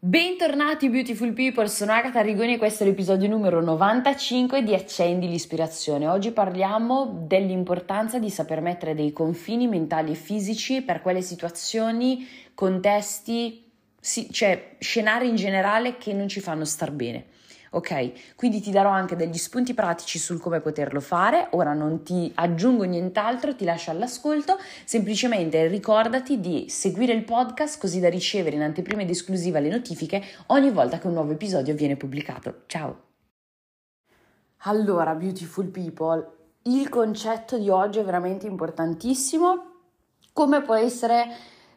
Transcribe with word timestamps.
Bentornati 0.00 0.88
beautiful 0.90 1.32
people, 1.32 1.66
sono 1.66 1.90
Agatha 1.90 2.20
Rigoni 2.20 2.54
e 2.54 2.56
questo 2.56 2.84
è 2.84 2.86
l'episodio 2.86 3.28
numero 3.28 3.60
95 3.60 4.62
di 4.62 4.72
Accendi 4.72 5.28
l'ispirazione. 5.28 6.06
Oggi 6.06 6.30
parliamo 6.30 7.24
dell'importanza 7.26 8.20
di 8.20 8.30
saper 8.30 8.60
mettere 8.60 8.94
dei 8.94 9.12
confini 9.12 9.66
mentali 9.66 10.12
e 10.12 10.14
fisici 10.14 10.82
per 10.82 11.02
quelle 11.02 11.20
situazioni, 11.20 12.24
contesti, 12.54 13.72
cioè 14.30 14.76
scenari 14.78 15.28
in 15.28 15.34
generale 15.34 15.98
che 15.98 16.12
non 16.12 16.28
ci 16.28 16.38
fanno 16.38 16.64
star 16.64 16.92
bene 16.92 17.24
ok? 17.70 18.34
Quindi 18.36 18.60
ti 18.60 18.70
darò 18.70 18.90
anche 18.90 19.16
degli 19.16 19.36
spunti 19.36 19.74
pratici 19.74 20.18
sul 20.18 20.40
come 20.40 20.60
poterlo 20.60 21.00
fare. 21.00 21.48
Ora 21.52 21.72
non 21.72 22.02
ti 22.02 22.30
aggiungo 22.34 22.84
nient'altro, 22.84 23.54
ti 23.54 23.64
lascio 23.64 23.90
all'ascolto. 23.90 24.58
Semplicemente 24.84 25.66
ricordati 25.66 26.40
di 26.40 26.66
seguire 26.68 27.12
il 27.12 27.24
podcast 27.24 27.80
così 27.80 28.00
da 28.00 28.08
ricevere 28.08 28.56
in 28.56 28.62
anteprima 28.62 29.02
ed 29.02 29.10
esclusiva 29.10 29.58
le 29.58 29.70
notifiche 29.70 30.22
ogni 30.46 30.70
volta 30.70 30.98
che 30.98 31.06
un 31.06 31.14
nuovo 31.14 31.32
episodio 31.32 31.74
viene 31.74 31.96
pubblicato. 31.96 32.62
Ciao! 32.66 33.06
Allora, 34.62 35.14
beautiful 35.14 35.66
people, 35.66 36.30
il 36.62 36.88
concetto 36.88 37.58
di 37.58 37.68
oggi 37.68 38.00
è 38.00 38.04
veramente 38.04 38.46
importantissimo. 38.46 39.66
Come 40.32 40.62
può 40.62 40.74
essere 40.74 41.26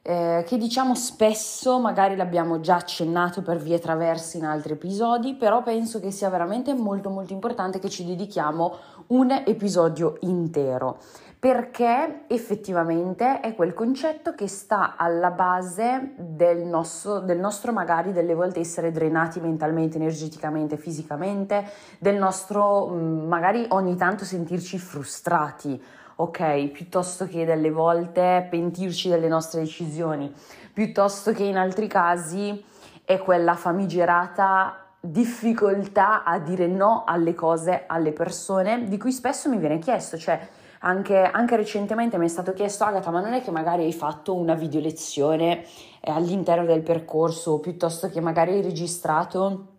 eh, 0.03 0.43
che 0.47 0.57
diciamo 0.57 0.95
spesso, 0.95 1.79
magari 1.79 2.15
l'abbiamo 2.15 2.59
già 2.59 2.75
accennato 2.75 3.41
per 3.43 3.57
vie 3.57 3.77
traverse 3.77 4.37
in 4.37 4.45
altri 4.45 4.73
episodi, 4.73 5.35
però 5.35 5.61
penso 5.61 5.99
che 5.99 6.09
sia 6.09 6.29
veramente 6.29 6.73
molto 6.73 7.09
molto 7.09 7.33
importante 7.33 7.77
che 7.77 7.89
ci 7.89 8.03
dedichiamo 8.03 8.75
un 9.07 9.31
episodio 9.45 10.17
intero. 10.21 10.97
Perché 11.37 12.25
effettivamente 12.27 13.39
è 13.39 13.55
quel 13.55 13.73
concetto 13.73 14.35
che 14.35 14.47
sta 14.47 14.95
alla 14.95 15.31
base 15.31 16.13
del 16.15 16.59
nostro, 16.65 17.19
del 17.19 17.39
nostro, 17.39 17.71
magari 17.71 18.11
delle 18.11 18.35
volte 18.35 18.59
essere 18.59 18.91
drenati 18.91 19.39
mentalmente, 19.39 19.97
energeticamente, 19.97 20.77
fisicamente, 20.77 21.65
del 21.97 22.17
nostro 22.17 22.89
mm, 22.89 23.27
magari 23.27 23.65
ogni 23.69 23.95
tanto 23.95 24.23
sentirci 24.23 24.77
frustrati 24.77 25.81
ok, 26.21 26.67
piuttosto 26.67 27.27
che 27.27 27.45
delle 27.45 27.71
volte 27.71 28.45
pentirci 28.49 29.09
delle 29.09 29.27
nostre 29.27 29.61
decisioni, 29.61 30.31
piuttosto 30.71 31.31
che 31.31 31.43
in 31.43 31.57
altri 31.57 31.87
casi 31.87 32.63
è 33.03 33.17
quella 33.17 33.55
famigerata 33.55 34.85
difficoltà 34.99 36.23
a 36.23 36.37
dire 36.37 36.67
no 36.67 37.03
alle 37.05 37.33
cose, 37.33 37.85
alle 37.87 38.11
persone, 38.11 38.87
di 38.87 38.97
cui 38.97 39.11
spesso 39.11 39.49
mi 39.49 39.57
viene 39.57 39.79
chiesto, 39.79 40.17
cioè 40.17 40.39
anche, 40.81 41.23
anche 41.23 41.55
recentemente 41.55 42.17
mi 42.19 42.25
è 42.25 42.29
stato 42.29 42.53
chiesto, 42.53 42.83
Agata, 42.83 43.09
ma 43.09 43.19
non 43.19 43.33
è 43.33 43.41
che 43.41 43.51
magari 43.51 43.83
hai 43.83 43.93
fatto 43.93 44.35
una 44.35 44.53
video 44.53 44.79
lezione 44.79 45.63
eh, 46.01 46.11
all'interno 46.11 46.65
del 46.65 46.81
percorso, 46.81 47.59
piuttosto 47.59 48.09
che 48.09 48.21
magari 48.21 48.51
hai 48.53 48.61
registrato 48.61 49.70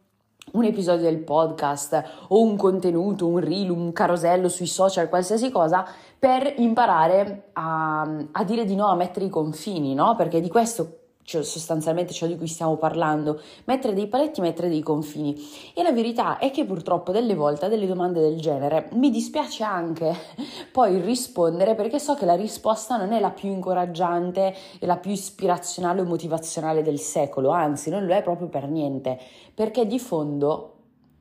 un 0.53 0.65
episodio 0.65 1.05
del 1.05 1.19
podcast 1.19 2.03
o 2.29 2.41
un 2.41 2.57
contenuto, 2.57 3.27
un 3.27 3.39
reel, 3.39 3.71
un 3.71 3.93
carosello 3.93 4.49
sui 4.49 4.67
social, 4.67 5.09
qualsiasi 5.09 5.51
cosa, 5.51 5.87
per 6.19 6.55
imparare 6.59 7.51
a, 7.55 8.03
a 8.33 8.45
dire 8.45 8.65
di 8.65 8.75
no, 8.75 8.87
a 8.89 8.95
mettere 8.95 9.27
i 9.27 9.31
confini, 9.31 9.95
no? 9.95 10.15
Perché 10.17 10.41
di 10.41 10.49
questo 10.49 11.02
cioè 11.25 11.43
sostanzialmente 11.43 12.13
ciò 12.13 12.27
di 12.27 12.37
cui 12.37 12.47
stiamo 12.47 12.77
parlando, 12.77 13.41
mettere 13.65 13.95
dei 13.95 14.09
paletti, 14.09 14.41
mettere 14.41 14.69
dei 14.69 14.83
confini. 14.83 15.37
E 15.75 15.83
la 15.83 15.93
verità 15.93 16.39
è 16.39 16.51
che 16.51 16.65
purtroppo 16.65 17.13
delle 17.13 17.35
volte 17.35 17.67
a 17.67 17.69
delle 17.69 17.87
domande 17.87 18.21
del 18.21 18.41
genere 18.41 18.89
mi 18.93 19.11
dispiace 19.11 19.63
anche 19.63 20.15
poi 20.73 21.01
rispondere 21.01 21.75
perché 21.75 21.99
so 21.99 22.15
che 22.15 22.25
la 22.25 22.35
risposta 22.35 22.97
non 22.97 23.13
è 23.13 23.21
la 23.21 23.31
più 23.31 23.51
incoraggiante 23.51 24.55
e 24.79 24.87
la 24.87 24.97
più 24.97 25.13
ispirazionale 25.13 26.01
o 26.01 26.05
motivazionale 26.05 26.83
del 26.83 26.99
secolo, 26.99 27.51
anzi 27.51 27.91
non 27.91 28.07
lo 28.07 28.15
è 28.15 28.23
proprio 28.23 28.49
per 28.49 28.69
niente, 28.69 29.19
perché 29.55 29.87
di 29.87 29.99
fondo 29.99 30.73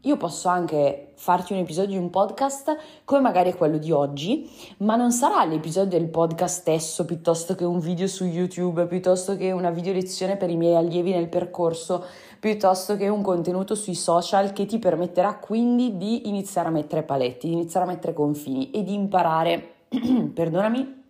io 0.02 0.18
posso 0.18 0.48
anche 0.48 1.12
farti 1.16 1.54
un 1.54 1.60
episodio 1.60 1.92
di 1.92 2.04
un 2.04 2.10
podcast 2.10 2.76
come 3.06 3.22
magari 3.22 3.54
quello 3.54 3.78
di 3.78 3.92
oggi, 3.92 4.50
ma 4.78 4.96
non 4.96 5.12
sarà 5.12 5.44
l'episodio 5.46 6.00
del 6.00 6.10
podcast 6.10 6.62
stesso 6.62 7.06
piuttosto 7.06 7.54
che 7.54 7.66
un 7.66 7.80
video 7.80 8.08
su 8.08 8.26
YouTube, 8.26 8.88
piuttosto 8.88 9.38
che 9.38 9.52
una 9.52 9.70
video 9.70 9.94
lezione 9.94 10.38
per 10.38 10.50
i 10.50 10.56
miei 10.56 10.76
allievi 10.76 11.12
nel 11.12 11.30
percorso, 11.30 12.04
piuttosto 12.40 12.98
che 12.98 13.10
un 13.10 13.22
contenuto 13.22 13.76
sui 13.76 13.94
social 13.94 14.54
che 14.54 14.66
ti 14.66 14.80
permetterà 14.80 15.36
quindi 15.36 15.98
di 15.98 16.28
iniziare 16.28 16.70
a 16.70 16.72
mettere 16.72 17.04
paletti, 17.04 17.48
di 17.48 17.54
iniziare 17.54 17.86
a 17.86 17.90
mettere 17.90 18.14
confini 18.14 18.72
e 18.72 18.84
di 18.84 18.96
imparare, 18.96 19.74
perdonami, 20.34 21.04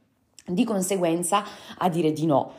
di 0.48 0.66
conseguenza 0.66 1.46
a 1.78 1.88
dire 1.88 2.12
di 2.12 2.26
no. 2.26 2.52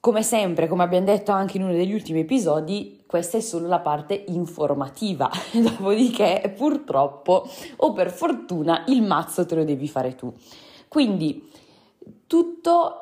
Come 0.00 0.22
sempre, 0.22 0.66
come 0.68 0.82
abbiamo 0.82 1.06
detto 1.06 1.30
anche 1.30 1.56
in 1.56 1.62
uno 1.62 1.72
degli 1.72 1.94
ultimi 1.94 2.20
episodi, 2.20 3.01
questa 3.12 3.36
è 3.36 3.40
solo 3.42 3.66
la 3.66 3.80
parte 3.80 4.24
informativa, 4.28 5.30
dopodiché 5.52 6.50
purtroppo 6.56 7.46
o 7.76 7.92
per 7.92 8.10
fortuna 8.10 8.84
il 8.86 9.02
mazzo 9.02 9.44
te 9.44 9.54
lo 9.54 9.64
devi 9.64 9.86
fare 9.86 10.14
tu. 10.14 10.32
Quindi 10.88 11.46
tutto 12.26 13.01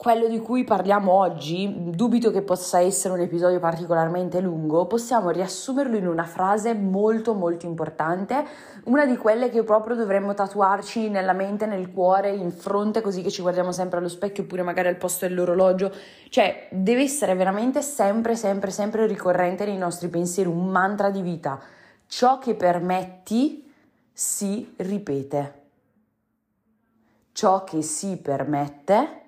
quello 0.00 0.28
di 0.28 0.38
cui 0.38 0.64
parliamo 0.64 1.12
oggi, 1.12 1.90
dubito 1.90 2.30
che 2.30 2.40
possa 2.40 2.80
essere 2.80 3.12
un 3.12 3.20
episodio 3.20 3.58
particolarmente 3.58 4.40
lungo, 4.40 4.86
possiamo 4.86 5.28
riassumerlo 5.28 5.94
in 5.94 6.06
una 6.06 6.24
frase 6.24 6.72
molto 6.72 7.34
molto 7.34 7.66
importante, 7.66 8.42
una 8.84 9.04
di 9.04 9.18
quelle 9.18 9.50
che 9.50 9.62
proprio 9.62 9.96
dovremmo 9.96 10.32
tatuarci 10.32 11.10
nella 11.10 11.34
mente, 11.34 11.66
nel 11.66 11.92
cuore, 11.92 12.30
in 12.30 12.50
fronte, 12.50 13.02
così 13.02 13.20
che 13.20 13.28
ci 13.28 13.42
guardiamo 13.42 13.72
sempre 13.72 13.98
allo 13.98 14.08
specchio 14.08 14.44
oppure 14.44 14.62
magari 14.62 14.88
al 14.88 14.96
posto 14.96 15.28
dell'orologio, 15.28 15.92
cioè 16.30 16.68
deve 16.70 17.02
essere 17.02 17.34
veramente 17.34 17.82
sempre, 17.82 18.36
sempre, 18.36 18.70
sempre 18.70 19.06
ricorrente 19.06 19.66
nei 19.66 19.76
nostri 19.76 20.08
pensieri, 20.08 20.48
un 20.48 20.68
mantra 20.68 21.10
di 21.10 21.20
vita. 21.20 21.60
Ciò 22.06 22.38
che 22.38 22.54
permetti 22.54 23.70
si 24.10 24.72
ripete. 24.78 25.60
Ciò 27.32 27.64
che 27.64 27.82
si 27.82 28.16
permette 28.16 29.19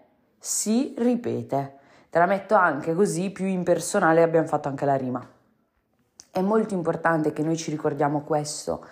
si 0.45 0.93
ripete. 0.99 1.79
Te 2.11 2.19
la 2.19 2.27
metto 2.27 2.57
anche 2.57 2.95
così 2.95 3.31
più 3.31 3.47
impersonale 3.47 4.25
abbiamo 4.25 4.49
fatto 4.49 4.67
anche 4.67 4.85
la 4.85 4.97
rima. 4.97 5.25
È 6.33 6.41
molto 6.41 6.75
importante 6.75 7.33
che 7.33 7.45
noi 7.45 7.57
ci 7.57 7.71
ricordiamo 7.71 8.23
questo. 8.23 8.85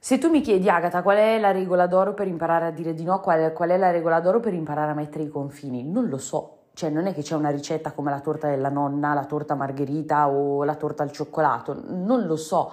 Se 0.00 0.18
tu 0.18 0.28
mi 0.28 0.40
chiedi, 0.40 0.68
Agata, 0.68 1.02
qual 1.02 1.18
è 1.18 1.38
la 1.38 1.52
regola 1.52 1.86
d'oro 1.86 2.14
per 2.14 2.26
imparare 2.26 2.66
a 2.66 2.70
dire 2.72 2.94
di 2.94 3.04
no, 3.04 3.20
qual 3.20 3.42
è, 3.42 3.52
qual 3.52 3.70
è 3.70 3.76
la 3.76 3.92
regola 3.92 4.18
d'oro 4.18 4.40
per 4.40 4.54
imparare 4.54 4.90
a 4.90 4.94
mettere 4.94 5.22
i 5.22 5.28
confini? 5.28 5.84
Non 5.84 6.08
lo 6.08 6.18
so. 6.18 6.62
Cioè, 6.74 6.90
non 6.90 7.06
è 7.06 7.14
che 7.14 7.22
c'è 7.22 7.36
una 7.36 7.50
ricetta 7.50 7.92
come 7.92 8.10
la 8.10 8.20
torta 8.20 8.48
della 8.48 8.68
nonna, 8.68 9.14
la 9.14 9.24
torta 9.24 9.54
margherita 9.54 10.28
o 10.28 10.64
la 10.64 10.74
torta 10.74 11.04
al 11.04 11.12
cioccolato, 11.12 11.80
non 11.86 12.26
lo 12.26 12.36
so 12.36 12.72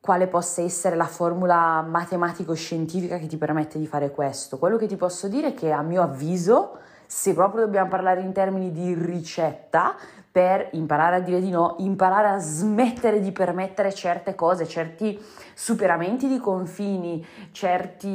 quale 0.00 0.26
possa 0.26 0.62
essere 0.62 0.96
la 0.96 1.06
formula 1.06 1.82
matematico-scientifica 1.82 3.18
che 3.18 3.26
ti 3.26 3.36
permette 3.36 3.78
di 3.78 3.86
fare 3.86 4.10
questo. 4.10 4.58
Quello 4.58 4.76
che 4.76 4.86
ti 4.86 4.96
posso 4.96 5.28
dire 5.28 5.48
è 5.48 5.54
che 5.54 5.72
a 5.72 5.82
mio 5.82 6.02
avviso, 6.02 6.78
se 7.08 7.32
proprio 7.32 7.64
dobbiamo 7.64 7.88
parlare 7.88 8.20
in 8.20 8.32
termini 8.32 8.70
di 8.70 8.92
ricetta, 8.92 9.96
per 10.30 10.68
imparare 10.72 11.16
a 11.16 11.20
dire 11.20 11.40
di 11.40 11.50
no, 11.50 11.76
imparare 11.78 12.28
a 12.28 12.38
smettere 12.38 13.18
di 13.18 13.32
permettere 13.32 13.92
certe 13.92 14.34
cose, 14.34 14.68
certi 14.68 15.18
superamenti 15.54 16.28
di 16.28 16.38
confini, 16.38 17.26
certi, 17.50 18.08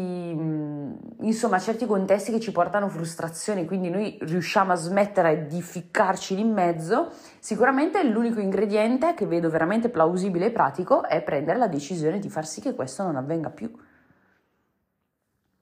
insomma, 1.20 1.60
certi 1.60 1.86
contesti 1.86 2.32
che 2.32 2.40
ci 2.40 2.54
portano 2.54 2.88
frustrazioni, 2.88 3.66
quindi 3.66 3.90
noi 3.90 4.18
riusciamo 4.22 4.72
a 4.72 4.76
smettere 4.76 5.48
di 5.48 5.62
ficcarci 5.62 6.40
in 6.40 6.54
mezzo, 6.54 7.12
sicuramente 7.40 8.02
l'unico 8.04 8.40
ingrediente 8.40 9.16
che 9.16 9.26
vedo 9.26 9.50
veramente 9.50 9.90
plausibile 9.90 10.46
e 10.46 10.52
pratico 10.52 11.04
è 11.04 11.22
prendere 11.24 11.58
la 11.58 11.68
decisione 11.68 12.20
di 12.20 12.30
far 12.30 12.46
sì 12.46 12.62
che 12.62 12.76
questo 12.76 13.04
non 13.04 13.18
avvenga 13.18 13.50
più. 13.50 13.70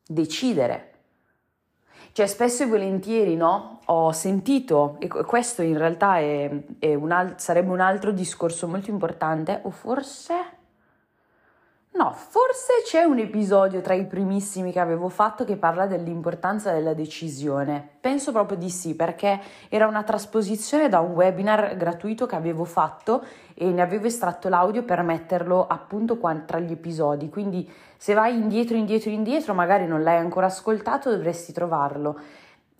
Decidere 0.05 0.90
cioè, 2.13 2.27
spesso 2.27 2.63
e 2.63 2.67
volentieri, 2.67 3.35
no? 3.35 3.79
Ho 3.85 4.11
sentito, 4.11 4.97
e 4.99 5.07
questo 5.07 5.61
in 5.61 5.77
realtà 5.77 6.17
è, 6.17 6.49
è 6.79 6.93
un 6.93 7.11
al- 7.11 7.39
sarebbe 7.39 7.71
un 7.71 7.79
altro 7.79 8.11
discorso 8.11 8.67
molto 8.67 8.89
importante, 8.89 9.59
o 9.63 9.69
forse 9.69 10.33
No, 12.01 12.13
forse 12.13 12.81
c'è 12.83 13.03
un 13.03 13.19
episodio 13.19 13.79
tra 13.79 13.93
i 13.93 14.07
primissimi 14.07 14.71
che 14.71 14.79
avevo 14.79 15.07
fatto 15.07 15.43
che 15.43 15.55
parla 15.55 15.85
dell'importanza 15.85 16.71
della 16.71 16.95
decisione. 16.95 17.87
Penso 18.01 18.31
proprio 18.31 18.57
di 18.57 18.71
sì, 18.71 18.95
perché 18.95 19.39
era 19.69 19.85
una 19.85 20.01
trasposizione 20.01 20.89
da 20.89 20.99
un 20.99 21.11
webinar 21.11 21.77
gratuito 21.77 22.25
che 22.25 22.35
avevo 22.35 22.63
fatto 22.63 23.23
e 23.53 23.65
ne 23.65 23.83
avevo 23.83 24.07
estratto 24.07 24.49
l'audio 24.49 24.81
per 24.81 25.03
metterlo 25.03 25.67
appunto 25.67 26.17
qua 26.17 26.33
tra 26.43 26.57
gli 26.57 26.71
episodi. 26.71 27.29
Quindi 27.29 27.71
se 27.97 28.15
vai 28.15 28.33
indietro, 28.33 28.75
indietro, 28.77 29.11
indietro, 29.11 29.53
magari 29.53 29.85
non 29.85 30.01
l'hai 30.01 30.17
ancora 30.17 30.47
ascoltato, 30.47 31.11
dovresti 31.11 31.53
trovarlo. 31.53 32.19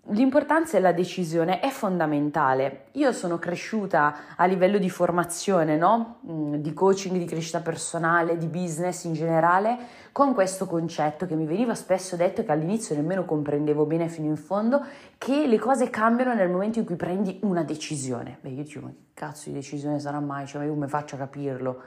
L'importanza 0.06 0.78
della 0.78 0.90
decisione 0.90 1.60
è 1.60 1.68
fondamentale. 1.68 2.86
Io 2.92 3.12
sono 3.12 3.38
cresciuta 3.38 4.34
a 4.34 4.44
livello 4.46 4.78
di 4.78 4.90
formazione, 4.90 5.76
no? 5.76 6.18
Mm, 6.28 6.54
di 6.56 6.72
coaching, 6.74 7.16
di 7.16 7.24
crescita 7.24 7.60
personale, 7.60 8.36
di 8.36 8.46
business 8.48 9.04
in 9.04 9.12
generale, 9.12 9.78
con 10.10 10.34
questo 10.34 10.66
concetto 10.66 11.24
che 11.24 11.36
mi 11.36 11.46
veniva 11.46 11.76
spesso 11.76 12.16
detto 12.16 12.42
che 12.42 12.50
all'inizio 12.50 12.96
nemmeno 12.96 13.24
comprendevo 13.24 13.86
bene 13.86 14.08
fino 14.08 14.26
in 14.26 14.36
fondo, 14.36 14.84
che 15.18 15.46
le 15.46 15.58
cose 15.60 15.88
cambiano 15.88 16.34
nel 16.34 16.50
momento 16.50 16.80
in 16.80 16.84
cui 16.84 16.96
prendi 16.96 17.38
una 17.44 17.62
decisione. 17.62 18.38
Beh, 18.40 18.48
io 18.48 18.64
dico, 18.64 18.80
ma 18.80 18.88
che 18.88 19.04
cazzo 19.14 19.50
di 19.50 19.54
decisione 19.54 20.00
sarà 20.00 20.18
mai? 20.18 20.48
Cioè, 20.48 20.64
io 20.64 20.72
come 20.72 20.88
faccio 20.88 21.14
a 21.14 21.18
capirlo? 21.18 21.80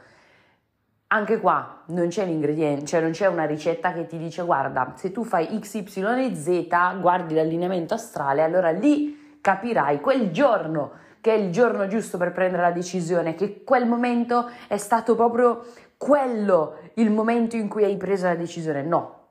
Anche 1.07 1.39
qua 1.39 1.83
non 1.87 2.07
c'è 2.07 2.25
l'ingrediente, 2.25 2.85
cioè 2.85 3.01
non 3.01 3.11
c'è 3.11 3.27
una 3.27 3.45
ricetta 3.45 3.93
che 3.93 4.07
ti 4.07 4.17
dice 4.17 4.43
guarda, 4.43 4.93
se 4.95 5.11
tu 5.11 5.23
fai 5.23 5.59
X, 5.59 5.75
Y 5.75 6.03
e 6.03 6.35
Z, 6.35 6.99
guardi 6.99 7.35
l'allineamento 7.35 7.93
astrale, 7.93 8.41
allora 8.41 8.71
lì 8.71 9.37
capirai 9.39 10.01
quel 10.01 10.31
giorno 10.31 11.03
che 11.21 11.33
è 11.33 11.37
il 11.37 11.51
giorno 11.51 11.87
giusto 11.87 12.17
per 12.17 12.31
prendere 12.31 12.61
la 12.61 12.71
decisione, 12.71 13.33
che 13.33 13.63
quel 13.63 13.87
momento 13.87 14.49
è 14.67 14.77
stato 14.77 15.15
proprio 15.15 15.65
quello 15.97 16.77
il 16.95 17.09
momento 17.09 17.55
in 17.55 17.67
cui 17.67 17.83
hai 17.83 17.97
preso 17.97 18.25
la 18.25 18.35
decisione. 18.35 18.83
No, 18.83 19.25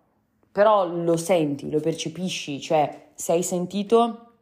però 0.50 0.87
lo 0.87 1.17
senti, 1.17 1.71
lo 1.71 1.81
percepisci, 1.81 2.61
cioè 2.61 3.11
se 3.15 3.32
hai 3.32 3.43
sentito 3.43 4.32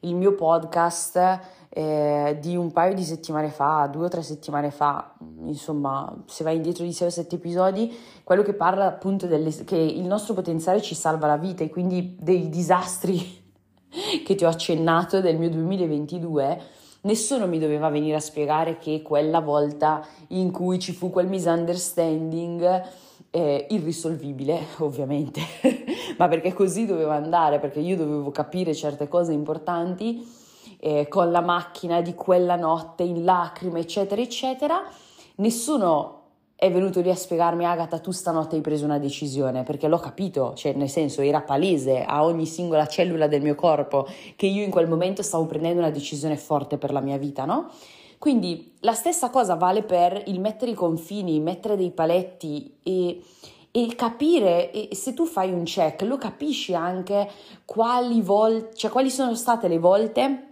il 0.00 0.14
mio 0.14 0.34
podcast 0.34 1.40
eh, 1.78 2.38
di 2.40 2.56
un 2.56 2.72
paio 2.72 2.94
di 2.94 3.04
settimane 3.04 3.50
fa, 3.50 3.86
due 3.92 4.06
o 4.06 4.08
tre 4.08 4.22
settimane 4.22 4.70
fa, 4.70 5.12
insomma, 5.44 6.10
se 6.24 6.42
vai 6.42 6.56
indietro 6.56 6.84
di 6.84 6.92
6 6.94 7.08
o 7.08 7.10
7 7.10 7.34
episodi, 7.34 7.94
quello 8.24 8.40
che 8.40 8.54
parla 8.54 8.86
appunto 8.86 9.26
delle, 9.26 9.50
che 9.62 9.76
il 9.76 10.04
nostro 10.06 10.32
potenziale 10.32 10.80
ci 10.80 10.94
salva 10.94 11.26
la 11.26 11.36
vita 11.36 11.64
e 11.64 11.68
quindi 11.68 12.16
dei 12.18 12.48
disastri 12.48 13.20
che 14.24 14.34
ti 14.34 14.42
ho 14.42 14.48
accennato 14.48 15.20
del 15.20 15.36
mio 15.36 15.50
2022, 15.50 16.62
nessuno 17.02 17.46
mi 17.46 17.58
doveva 17.58 17.90
venire 17.90 18.16
a 18.16 18.20
spiegare 18.20 18.78
che 18.78 19.02
quella 19.02 19.40
volta 19.40 20.02
in 20.28 20.50
cui 20.52 20.78
ci 20.78 20.94
fu 20.94 21.10
quel 21.10 21.26
misunderstanding 21.26 22.84
eh, 23.28 23.66
irrisolvibile, 23.68 24.60
ovviamente, 24.80 25.42
ma 26.16 26.26
perché 26.26 26.54
così 26.54 26.86
doveva 26.86 27.16
andare, 27.16 27.58
perché 27.58 27.80
io 27.80 27.98
dovevo 27.98 28.30
capire 28.30 28.74
certe 28.74 29.08
cose 29.08 29.34
importanti 29.34 30.44
eh, 30.78 31.08
con 31.08 31.30
la 31.30 31.40
macchina 31.40 32.00
di 32.00 32.14
quella 32.14 32.56
notte 32.56 33.02
in 33.02 33.24
lacrime, 33.24 33.80
eccetera, 33.80 34.20
eccetera. 34.20 34.82
Nessuno 35.36 36.16
è 36.56 36.72
venuto 36.72 37.02
lì 37.02 37.10
a 37.10 37.14
spiegarmi 37.14 37.66
Agata 37.66 37.98
tu 37.98 38.12
stanotte 38.12 38.56
hai 38.56 38.62
preso 38.62 38.86
una 38.86 38.98
decisione 38.98 39.62
perché 39.62 39.88
l'ho 39.88 39.98
capito, 39.98 40.54
cioè 40.54 40.72
nel 40.72 40.88
senso 40.88 41.20
era 41.20 41.42
palese 41.42 42.02
a 42.02 42.24
ogni 42.24 42.46
singola 42.46 42.86
cellula 42.86 43.26
del 43.26 43.42
mio 43.42 43.54
corpo 43.54 44.08
che 44.36 44.46
io 44.46 44.64
in 44.64 44.70
quel 44.70 44.88
momento 44.88 45.22
stavo 45.22 45.44
prendendo 45.44 45.80
una 45.80 45.90
decisione 45.90 46.38
forte 46.38 46.78
per 46.78 46.92
la 46.92 47.00
mia 47.00 47.18
vita, 47.18 47.44
no? 47.44 47.70
Quindi 48.18 48.72
la 48.80 48.94
stessa 48.94 49.28
cosa 49.28 49.54
vale 49.54 49.82
per 49.82 50.22
il 50.26 50.40
mettere 50.40 50.70
i 50.70 50.74
confini, 50.74 51.38
mettere 51.40 51.76
dei 51.76 51.90
paletti 51.90 52.78
e, 52.82 53.20
e 53.70 53.94
capire, 53.94 54.72
e 54.72 54.94
se 54.94 55.12
tu 55.12 55.26
fai 55.26 55.52
un 55.52 55.64
check, 55.64 56.00
lo 56.02 56.16
capisci 56.16 56.74
anche 56.74 57.28
quali, 57.66 58.22
vol- 58.22 58.70
cioè, 58.74 58.90
quali 58.90 59.10
sono 59.10 59.34
state 59.34 59.68
le 59.68 59.78
volte 59.78 60.45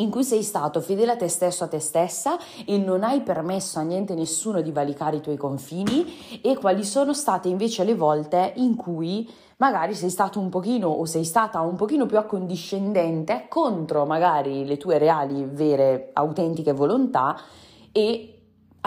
in 0.00 0.10
cui 0.10 0.22
sei 0.22 0.42
stato 0.42 0.80
fedele 0.80 1.12
a 1.12 1.16
te 1.16 1.28
stesso, 1.28 1.64
a 1.64 1.68
te 1.68 1.80
stessa 1.80 2.38
e 2.64 2.78
non 2.78 3.02
hai 3.02 3.20
permesso 3.22 3.78
a 3.78 3.82
niente 3.82 4.14
nessuno 4.14 4.60
di 4.60 4.70
valicare 4.70 5.16
i 5.16 5.20
tuoi 5.20 5.36
confini? 5.36 6.40
E 6.40 6.56
quali 6.56 6.84
sono 6.84 7.12
state 7.12 7.48
invece 7.48 7.82
le 7.82 7.94
volte 7.94 8.52
in 8.56 8.76
cui 8.76 9.28
magari 9.56 9.94
sei 9.94 10.10
stato 10.10 10.38
un 10.38 10.50
pochino 10.50 10.88
o 10.88 11.04
sei 11.04 11.24
stata 11.24 11.60
un 11.60 11.74
pochino 11.74 12.06
più 12.06 12.16
accondiscendente 12.16 13.46
contro 13.48 14.06
magari 14.06 14.64
le 14.64 14.76
tue 14.76 14.98
reali, 14.98 15.44
vere, 15.44 16.10
autentiche 16.12 16.72
volontà 16.72 17.36
e 17.90 18.37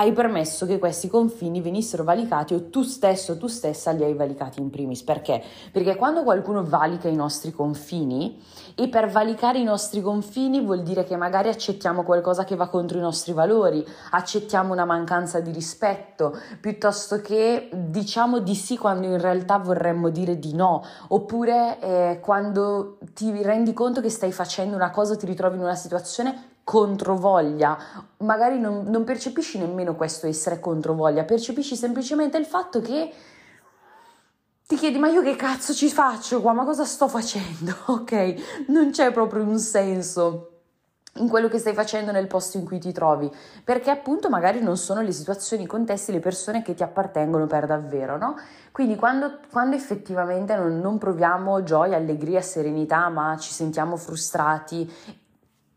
hai 0.01 0.13
permesso 0.13 0.65
che 0.65 0.79
questi 0.79 1.07
confini 1.07 1.61
venissero 1.61 2.03
valicati 2.03 2.55
o 2.55 2.69
tu 2.69 2.81
stesso, 2.81 3.37
tu 3.37 3.45
stessa 3.45 3.91
li 3.91 4.03
hai 4.03 4.15
valicati 4.15 4.59
in 4.59 4.71
primis. 4.71 5.03
Perché? 5.03 5.43
Perché 5.71 5.95
quando 5.95 6.23
qualcuno 6.23 6.63
valica 6.63 7.07
i 7.07 7.15
nostri 7.15 7.51
confini 7.51 8.41
e 8.73 8.87
per 8.87 9.11
valicare 9.11 9.59
i 9.59 9.63
nostri 9.63 10.01
confini 10.01 10.59
vuol 10.59 10.81
dire 10.81 11.03
che 11.03 11.15
magari 11.15 11.49
accettiamo 11.49 12.03
qualcosa 12.03 12.45
che 12.45 12.55
va 12.55 12.67
contro 12.67 12.97
i 12.97 13.01
nostri 13.01 13.31
valori, 13.31 13.85
accettiamo 14.09 14.73
una 14.73 14.85
mancanza 14.85 15.39
di 15.39 15.51
rispetto, 15.51 16.35
piuttosto 16.59 17.21
che 17.21 17.69
diciamo 17.71 18.39
di 18.39 18.55
sì 18.55 18.77
quando 18.77 19.05
in 19.05 19.21
realtà 19.21 19.59
vorremmo 19.59 20.09
dire 20.09 20.39
di 20.39 20.55
no, 20.55 20.83
oppure 21.09 21.79
eh, 21.79 22.19
quando 22.21 22.97
ti 23.13 23.31
rendi 23.43 23.71
conto 23.73 24.01
che 24.01 24.09
stai 24.09 24.31
facendo 24.31 24.75
una 24.75 24.89
cosa 24.89 25.15
ti 25.15 25.27
ritrovi 25.27 25.57
in 25.57 25.61
una 25.61 25.75
situazione 25.75 26.50
controvoglia, 26.71 27.77
magari 28.19 28.57
non, 28.57 28.85
non 28.87 29.03
percepisci 29.03 29.57
nemmeno 29.57 29.93
questo 29.93 30.25
essere 30.25 30.61
controvoglia, 30.61 31.25
percepisci 31.25 31.75
semplicemente 31.75 32.37
il 32.37 32.45
fatto 32.45 32.79
che 32.79 33.11
ti 34.65 34.77
chiedi 34.77 34.97
ma 34.97 35.09
io 35.09 35.21
che 35.21 35.35
cazzo 35.35 35.73
ci 35.73 35.89
faccio 35.89 36.39
qua, 36.39 36.53
ma 36.53 36.63
cosa 36.63 36.85
sto 36.85 37.09
facendo? 37.09 37.75
Ok, 37.91 38.67
non 38.67 38.91
c'è 38.91 39.11
proprio 39.11 39.43
un 39.43 39.59
senso 39.59 40.47
in 41.15 41.27
quello 41.27 41.49
che 41.49 41.59
stai 41.59 41.73
facendo 41.73 42.13
nel 42.13 42.27
posto 42.27 42.55
in 42.55 42.63
cui 42.63 42.79
ti 42.79 42.93
trovi, 42.93 43.29
perché 43.65 43.89
appunto 43.89 44.29
magari 44.29 44.61
non 44.61 44.77
sono 44.77 45.01
le 45.01 45.11
situazioni, 45.11 45.63
i 45.63 45.67
contesti, 45.67 46.13
le 46.13 46.21
persone 46.21 46.61
che 46.61 46.73
ti 46.73 46.83
appartengono 46.83 47.47
per 47.47 47.65
davvero, 47.65 48.17
no? 48.17 48.35
Quindi 48.71 48.95
quando, 48.95 49.39
quando 49.51 49.75
effettivamente 49.75 50.55
non, 50.55 50.79
non, 50.79 50.97
proviamo 50.97 51.63
gioia, 51.63 51.97
allegria, 51.97 52.39
serenità, 52.39 53.09
ma 53.09 53.35
ci 53.37 53.51
sentiamo 53.51 53.97
frustrati 53.97 54.89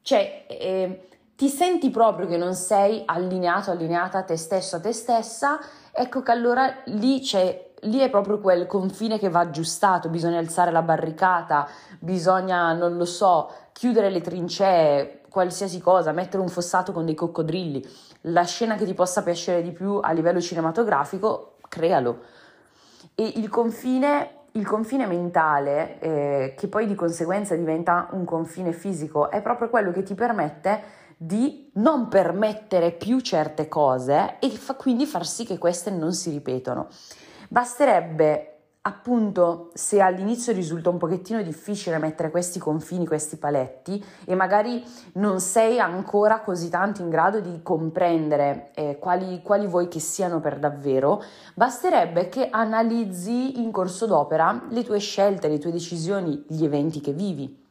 cioè, 0.04 0.44
eh, 0.48 1.08
ti 1.34 1.48
senti 1.48 1.88
proprio 1.88 2.26
che 2.26 2.36
non 2.36 2.54
sei 2.54 3.02
allineato, 3.06 3.70
allineata 3.70 4.18
a 4.18 4.22
te 4.22 4.36
stesso, 4.36 4.76
a 4.76 4.80
te 4.80 4.92
stessa, 4.92 5.58
ecco 5.90 6.20
che 6.20 6.30
allora 6.30 6.82
lì 6.84 7.20
c'è 7.20 7.72
lì 7.84 7.98
è 7.98 8.10
proprio 8.10 8.38
quel 8.38 8.66
confine 8.66 9.18
che 9.18 9.30
va 9.30 9.40
aggiustato, 9.40 10.10
bisogna 10.10 10.38
alzare 10.38 10.70
la 10.70 10.82
barricata, 10.82 11.66
bisogna, 11.98 12.74
non 12.74 12.96
lo 12.96 13.06
so, 13.06 13.50
chiudere 13.72 14.10
le 14.10 14.20
trincee, 14.20 15.22
qualsiasi 15.30 15.80
cosa, 15.80 16.12
mettere 16.12 16.42
un 16.42 16.48
fossato 16.48 16.92
con 16.92 17.06
dei 17.06 17.14
coccodrilli, 17.14 17.86
la 18.22 18.44
scena 18.44 18.76
che 18.76 18.84
ti 18.84 18.94
possa 18.94 19.22
piacere 19.22 19.62
di 19.62 19.72
più 19.72 20.00
a 20.02 20.12
livello 20.12 20.40
cinematografico, 20.40 21.56
crealo. 21.68 22.20
E 23.14 23.32
il 23.36 23.48
confine 23.48 24.43
il 24.56 24.66
confine 24.66 25.06
mentale, 25.06 25.98
eh, 25.98 26.54
che 26.56 26.68
poi 26.68 26.86
di 26.86 26.94
conseguenza 26.94 27.56
diventa 27.56 28.08
un 28.12 28.24
confine 28.24 28.72
fisico, 28.72 29.28
è 29.28 29.42
proprio 29.42 29.68
quello 29.68 29.90
che 29.90 30.04
ti 30.04 30.14
permette 30.14 31.02
di 31.16 31.70
non 31.74 32.06
permettere 32.08 32.92
più 32.92 33.18
certe 33.20 33.66
cose 33.66 34.36
e 34.38 34.50
fa, 34.50 34.74
quindi 34.74 35.06
far 35.06 35.26
sì 35.26 35.44
che 35.44 35.58
queste 35.58 35.90
non 35.90 36.12
si 36.12 36.30
ripetono. 36.30 36.86
Basterebbe 37.48 38.53
appunto 38.86 39.70
se 39.72 40.00
all'inizio 40.02 40.52
risulta 40.52 40.90
un 40.90 40.98
pochettino 40.98 41.42
difficile 41.42 41.96
mettere 41.96 42.30
questi 42.30 42.58
confini, 42.58 43.06
questi 43.06 43.36
paletti 43.36 44.04
e 44.26 44.34
magari 44.34 44.84
non 45.14 45.40
sei 45.40 45.78
ancora 45.78 46.40
così 46.40 46.68
tanto 46.68 47.00
in 47.00 47.08
grado 47.08 47.40
di 47.40 47.60
comprendere 47.62 48.72
eh, 48.74 48.98
quali, 48.98 49.40
quali 49.42 49.66
vuoi 49.66 49.88
che 49.88 50.00
siano 50.00 50.40
per 50.40 50.58
davvero, 50.58 51.22
basterebbe 51.54 52.28
che 52.28 52.48
analizzi 52.50 53.62
in 53.62 53.70
corso 53.70 54.06
d'opera 54.06 54.66
le 54.68 54.84
tue 54.84 54.98
scelte, 54.98 55.48
le 55.48 55.58
tue 55.58 55.72
decisioni, 55.72 56.44
gli 56.46 56.64
eventi 56.64 57.00
che 57.00 57.12
vivi 57.12 57.63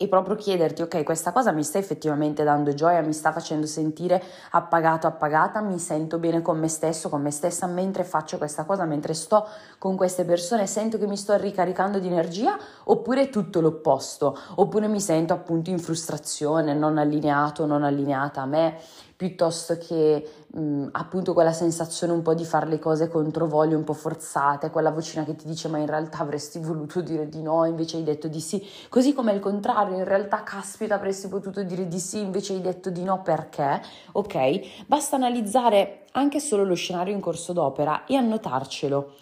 e 0.00 0.06
proprio 0.06 0.36
chiederti, 0.36 0.82
ok, 0.82 1.02
questa 1.02 1.32
cosa 1.32 1.50
mi 1.50 1.64
sta 1.64 1.78
effettivamente 1.78 2.44
dando 2.44 2.72
gioia, 2.72 3.00
mi 3.00 3.12
sta 3.12 3.32
facendo 3.32 3.66
sentire 3.66 4.22
appagato, 4.52 5.08
appagata, 5.08 5.60
mi 5.60 5.80
sento 5.80 6.18
bene 6.18 6.40
con 6.40 6.56
me 6.56 6.68
stesso, 6.68 7.08
con 7.08 7.20
me 7.20 7.32
stessa 7.32 7.66
mentre 7.66 8.04
faccio 8.04 8.38
questa 8.38 8.64
cosa, 8.64 8.84
mentre 8.84 9.12
sto 9.12 9.44
con 9.78 9.96
queste 9.96 10.24
persone, 10.24 10.68
sento 10.68 10.98
che 10.98 11.08
mi 11.08 11.16
sto 11.16 11.36
ricaricando 11.36 11.98
di 11.98 12.06
energia, 12.06 12.56
oppure 12.84 13.22
è 13.22 13.28
tutto 13.28 13.60
l'opposto, 13.60 14.38
oppure 14.54 14.86
mi 14.86 15.00
sento 15.00 15.32
appunto 15.32 15.70
in 15.70 15.80
frustrazione, 15.80 16.74
non 16.74 16.96
allineato, 16.96 17.66
non 17.66 17.82
allineata 17.82 18.42
a 18.42 18.46
me 18.46 18.78
piuttosto 19.18 19.76
che 19.78 20.24
mh, 20.46 20.90
appunto 20.92 21.32
quella 21.32 21.52
sensazione 21.52 22.12
un 22.12 22.22
po' 22.22 22.34
di 22.34 22.44
fare 22.44 22.66
le 22.66 22.78
cose 22.78 23.08
contro 23.08 23.48
voglia, 23.48 23.76
un 23.76 23.82
po' 23.82 23.92
forzate, 23.92 24.70
quella 24.70 24.92
vocina 24.92 25.24
che 25.24 25.34
ti 25.34 25.44
dice 25.44 25.66
ma 25.66 25.78
in 25.78 25.86
realtà 25.86 26.18
avresti 26.20 26.60
voluto 26.60 27.00
dire 27.00 27.28
di 27.28 27.42
no, 27.42 27.64
invece 27.64 27.96
hai 27.96 28.04
detto 28.04 28.28
di 28.28 28.38
sì, 28.38 28.64
così 28.88 29.12
come 29.14 29.32
il 29.32 29.40
contrario, 29.40 29.96
in 29.96 30.04
realtà 30.04 30.44
caspita 30.44 30.94
avresti 30.94 31.26
potuto 31.26 31.64
dire 31.64 31.88
di 31.88 31.98
sì, 31.98 32.20
invece 32.20 32.52
hai 32.52 32.60
detto 32.60 32.90
di 32.90 33.02
no. 33.02 33.20
Perché, 33.22 33.82
ok? 34.12 34.86
Basta 34.86 35.16
analizzare 35.16 36.04
anche 36.12 36.38
solo 36.38 36.62
lo 36.62 36.74
scenario 36.74 37.12
in 37.12 37.20
corso 37.20 37.52
d'opera 37.52 38.04
e 38.06 38.14
annotarcelo 38.14 39.14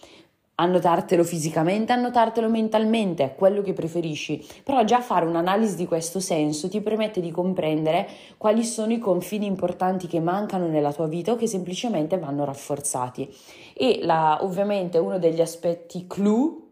annotartelo 0.59 1.23
fisicamente, 1.23 1.91
annotartelo 1.91 2.49
mentalmente, 2.49 3.35
quello 3.37 3.61
che 3.61 3.73
preferisci, 3.73 4.43
però 4.63 4.83
già 4.83 5.01
fare 5.01 5.25
un'analisi 5.25 5.75
di 5.75 5.85
questo 5.85 6.19
senso 6.19 6.67
ti 6.67 6.81
permette 6.81 7.21
di 7.21 7.29
comprendere 7.29 8.07
quali 8.37 8.63
sono 8.63 8.91
i 8.91 8.97
confini 8.97 9.45
importanti 9.45 10.07
che 10.07 10.19
mancano 10.19 10.67
nella 10.67 10.91
tua 10.91 11.05
vita 11.05 11.31
o 11.31 11.35
che 11.35 11.45
semplicemente 11.45 12.17
vanno 12.17 12.43
rafforzati. 12.43 13.31
E 13.73 13.99
la, 14.01 14.39
ovviamente 14.41 14.97
uno 14.97 15.19
degli 15.19 15.41
aspetti 15.41 16.07
clou 16.07 16.67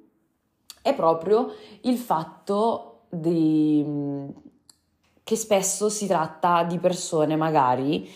è 0.81 0.95
proprio 0.95 1.53
il 1.81 1.97
fatto 1.97 3.01
di, 3.09 3.85
che 5.23 5.35
spesso 5.35 5.89
si 5.89 6.07
tratta 6.07 6.63
di 6.63 6.79
persone 6.79 7.35
magari 7.35 8.09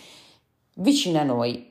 vicine 0.75 1.19
a 1.19 1.23
noi, 1.23 1.68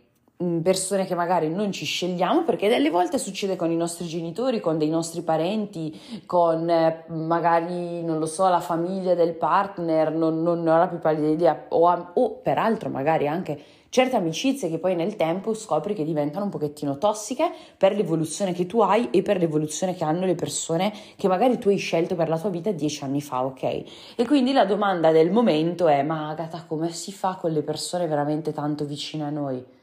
persone 0.63 1.05
che 1.05 1.17
magari 1.17 1.49
non 1.49 1.73
ci 1.73 1.85
scegliamo 1.85 2.45
perché 2.45 2.69
delle 2.69 2.91
volte 2.91 3.19
succede 3.19 3.57
con 3.57 3.73
i 3.73 3.77
nostri 3.77 4.07
genitori, 4.07 4.61
con 4.61 4.79
dei 4.79 4.89
nostri 4.89 5.23
parenti, 5.23 5.99
con 6.27 6.71
eh, 6.71 7.05
magari, 7.09 8.05
non 8.05 8.19
lo 8.19 8.27
so, 8.27 8.47
la 8.49 8.61
famiglia 8.61 9.15
del 9.15 9.35
partner, 9.35 10.13
non, 10.13 10.43
non 10.43 10.61
ho 10.61 10.79
la 10.79 10.87
più 10.87 10.99
pallida 10.99 11.29
idea, 11.29 11.65
o, 11.71 12.11
o 12.15 12.35
peraltro 12.37 12.89
magari 12.89 13.27
anche 13.27 13.61
certe 13.91 14.17
amicizie 14.17 14.69
che 14.69 14.79
poi 14.79 14.95
nel 14.95 15.17
tempo 15.17 15.55
scopri 15.55 15.95
che 15.95 16.05
diventano 16.05 16.45
un 16.45 16.51
pochettino 16.51 16.99
tossiche 16.99 17.51
per 17.77 17.97
l'evoluzione 17.97 18.53
che 18.53 18.67
tu 18.67 18.81
hai 18.81 19.09
e 19.11 19.23
per 19.23 19.39
l'evoluzione 19.39 19.95
che 19.95 20.05
hanno 20.05 20.27
le 20.27 20.35
persone 20.35 20.93
che 21.17 21.27
magari 21.27 21.59
tu 21.59 21.69
hai 21.69 21.79
scelto 21.79 22.15
per 22.15 22.29
la 22.29 22.39
tua 22.39 22.51
vita 22.51 22.71
dieci 22.71 23.03
anni 23.03 23.23
fa, 23.23 23.45
ok? 23.45 23.63
E 23.63 24.27
quindi 24.27 24.53
la 24.53 24.67
domanda 24.67 25.11
del 25.11 25.33
momento 25.33 25.89
è, 25.89 26.03
ma 26.03 26.29
Agata, 26.29 26.65
come 26.67 26.93
si 26.93 27.13
fa 27.13 27.39
con 27.41 27.51
le 27.51 27.63
persone 27.63 28.07
veramente 28.07 28.53
tanto 28.53 28.85
vicine 28.85 29.25
a 29.25 29.31
noi? 29.31 29.77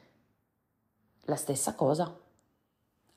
La 1.25 1.36
stessa 1.36 1.74
cosa. 1.74 2.13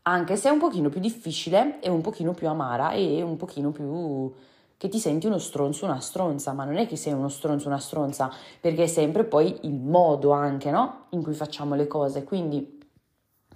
Anche 0.02 0.36
se 0.36 0.48
è 0.48 0.52
un 0.52 0.58
pochino 0.58 0.88
più 0.88 1.00
difficile 1.00 1.80
e 1.80 1.90
un 1.90 2.00
pochino 2.00 2.32
più 2.32 2.48
amara 2.48 2.92
e 2.92 3.22
un 3.22 3.36
pochino 3.36 3.70
più 3.70 4.32
che 4.78 4.88
ti 4.88 4.98
senti 5.00 5.26
uno 5.26 5.38
stronzo, 5.38 5.84
una 5.84 6.00
stronza, 6.00 6.52
ma 6.52 6.64
non 6.64 6.76
è 6.76 6.86
che 6.86 6.96
sei 6.96 7.12
uno 7.12 7.28
stronzo, 7.28 7.66
una 7.66 7.80
stronza, 7.80 8.32
perché 8.60 8.84
è 8.84 8.86
sempre 8.86 9.24
poi 9.24 9.58
il 9.62 9.74
modo 9.74 10.30
anche, 10.30 10.70
no? 10.70 11.06
In 11.10 11.22
cui 11.22 11.34
facciamo 11.34 11.74
le 11.74 11.88
cose. 11.88 12.22
Quindi 12.22 12.78